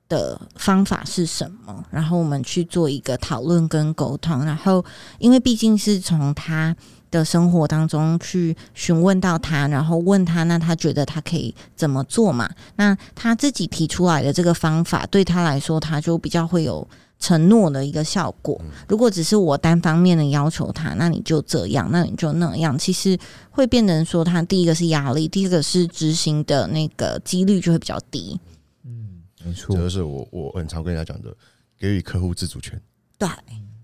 [0.09, 1.85] 的方法是什么？
[1.91, 4.45] 然后我们去做一个讨论跟沟通。
[4.45, 4.85] 然后，
[5.19, 6.77] 因为毕竟是从他。
[7.17, 12.49] 的生活当中去询问到他，然后问他，那他觉得他可以怎么做嘛？
[12.77, 16.87] 那他自己提出来的这个方法，对他来说，他就比较会有
[17.19, 18.61] 承诺的一个效果。
[18.89, 23.19] 如果只是我单方面的要求他，那你就这样，那你就那样，其实
[23.51, 28.39] 会变成说，他第一个是压力，第一个是执行的那个几率就会比较低。
[28.85, 31.35] 嗯，没错，这就是我我很常跟人家讲的，
[31.79, 32.81] 给予客户自主权。
[33.19, 33.29] 对，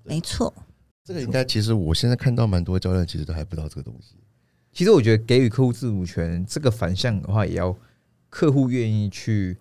[0.04, 0.52] 没错。
[1.04, 4.14] 这个应该，其实我现在看到蛮多教练，其实都还不知道这个东西。
[4.72, 7.76] 其实我觉得给予客户自主权，这个反向的话，也要
[8.30, 9.56] 客户愿意去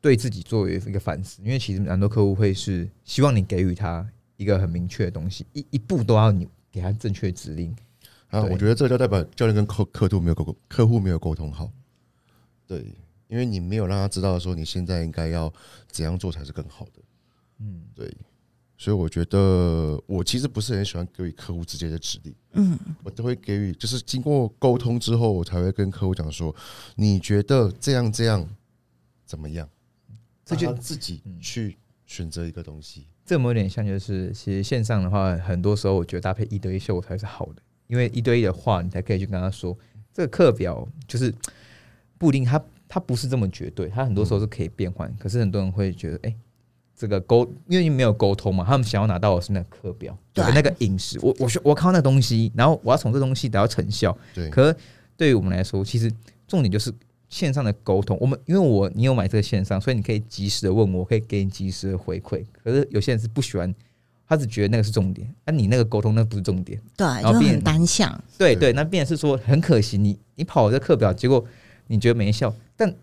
[0.00, 1.40] 对自己作为一个反思。
[1.42, 4.06] 因为其实蛮多客户会是希望你给予他
[4.36, 7.74] 一个很明确的东西，一一步都要你给他正确指令。
[8.28, 11.70] 啊，我觉得这就代表教练跟客客户没有沟客户没有沟通好。
[12.66, 12.84] 对，
[13.28, 15.50] 因为你没有让他知道说你现在应该要
[15.86, 17.00] 怎样做才是更好的。
[17.60, 18.12] 嗯，对。
[18.78, 26.54] 所以我觉得，我其实不是很喜欢给予客户直接的指令，嗯，我都会给予，就是经过沟通之后，我才会跟客户讲说，
[26.94, 28.46] 你觉得这样这样
[29.24, 29.68] 怎么样？
[30.44, 33.06] 这就自己去选择一个东西。
[33.24, 39.76] 这有点像，就是其实线上的话，很多时候我觉得搭配一对一效果才是好的，因为一对一的话，你才可以去跟他说，
[40.12, 41.34] 这个课表就是
[42.18, 45.12] 不一定，它它不是这么绝对，它很多时候是可以变换。
[45.16, 46.36] 可是很多人会觉得，哎、
[46.96, 54.16] 这个沟，因为没有沟通嘛，他们想要拿到的是那个课表，对那个饮食，我我需我看到那个东西，然后我要从这东西得到成效。
[54.34, 54.76] 对，可是
[55.16, 56.10] 对于我们来说，其实
[56.48, 56.90] 重点就是
[57.28, 58.16] 线上的沟通。
[58.18, 62.42] 我们因为我你有买这个线上，所以你可以及时的问我，我可以给你及时的回馈。
[62.64, 63.74] 可是有些人是不喜欢，
[64.26, 66.80] 他只觉得那个是重点，那、你那个沟通那不是重点。
[66.96, 68.10] 对，然后变就很单向。
[68.38, 71.44] 对对对，那变成是说很可惜，你你跑这课表，结果
[71.88, 72.94] 你觉得没效，但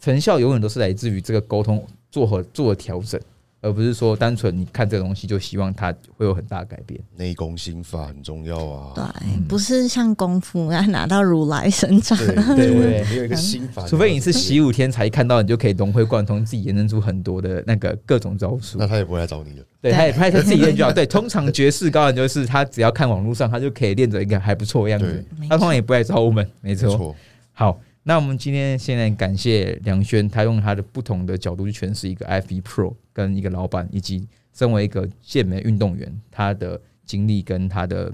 [0.00, 3.20] 成效永远都是来自于这个沟通做和做的调整，
[3.66, 7.00] 而不是说单纯你看这个东西就希望它会有很大改变。
[7.16, 8.92] 内功心法很重要啊。
[8.94, 9.04] 对，
[9.48, 12.16] 不是像功夫要拿到如来神掌。
[12.18, 18.86] 对对对没有一个心法，除非你是习五天才看到，你就可以融会贯通，自己延伸出很多的那个各种招数那。
[18.86, 19.64] 他也不会来找你了。
[19.82, 20.92] 对，他也他他自己练就好。
[20.92, 25.06] 对，通常绝世高人就是他只要看网络上，他就可以练着一个还不错的样子
[25.38, 25.48] 对。
[25.48, 26.88] 他通常也不来找我们，没错。
[26.88, 27.16] 没错，
[27.52, 38.12] 好，那我们今天现在感谢梁轩，他用他的不同的角度去诠释一个 F1 Pro 跟一个老板，以及身为一个健美运动员他的经历跟他的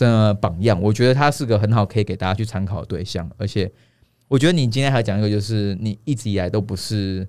[0.00, 3.30] 呃榜样，我觉得他是个很好可以给大家去参考的对象。
[3.38, 3.72] 而且，
[4.28, 7.26] 我觉得你今天还讲一个，就是你一直以来都不是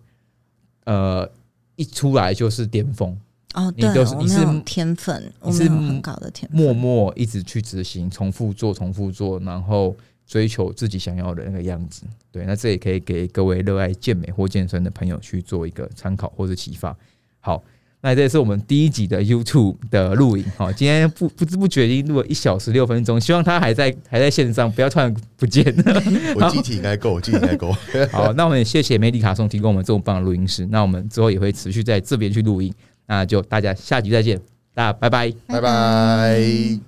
[0.84, 1.30] 呃
[1.78, 3.18] 一出来就是巅峰，
[3.54, 6.60] 哦，你对，都是你是天分，你是很高的天分。
[6.60, 9.96] 默默一直去执行，重复做，重复做，然后
[10.28, 12.04] 追求自己想要的那个样子。
[12.32, 16.96] 对，那这也可以给各位热爱健美或健身的朋友去做一个参考或者启发。
[17.40, 17.64] 好，
[18.02, 20.44] 那这也是我们第一集的 YouTube 的录影。
[20.58, 26.04] 好，今天不不知不觉已经录了一小时六分钟，希望他还在还在线上，不要突然不见 了。
[26.36, 27.72] 我机体应该够，我机体应该够。
[28.12, 30.66] 好，那我们也谢谢美迪卡松提供我们这么棒的录音室。
[30.68, 32.74] 那我们之后也会持续在这边去录音。
[33.08, 34.38] 那就大家下集再见，
[34.74, 35.34] 大家拜拜。
[35.48, 36.87] 拜拜。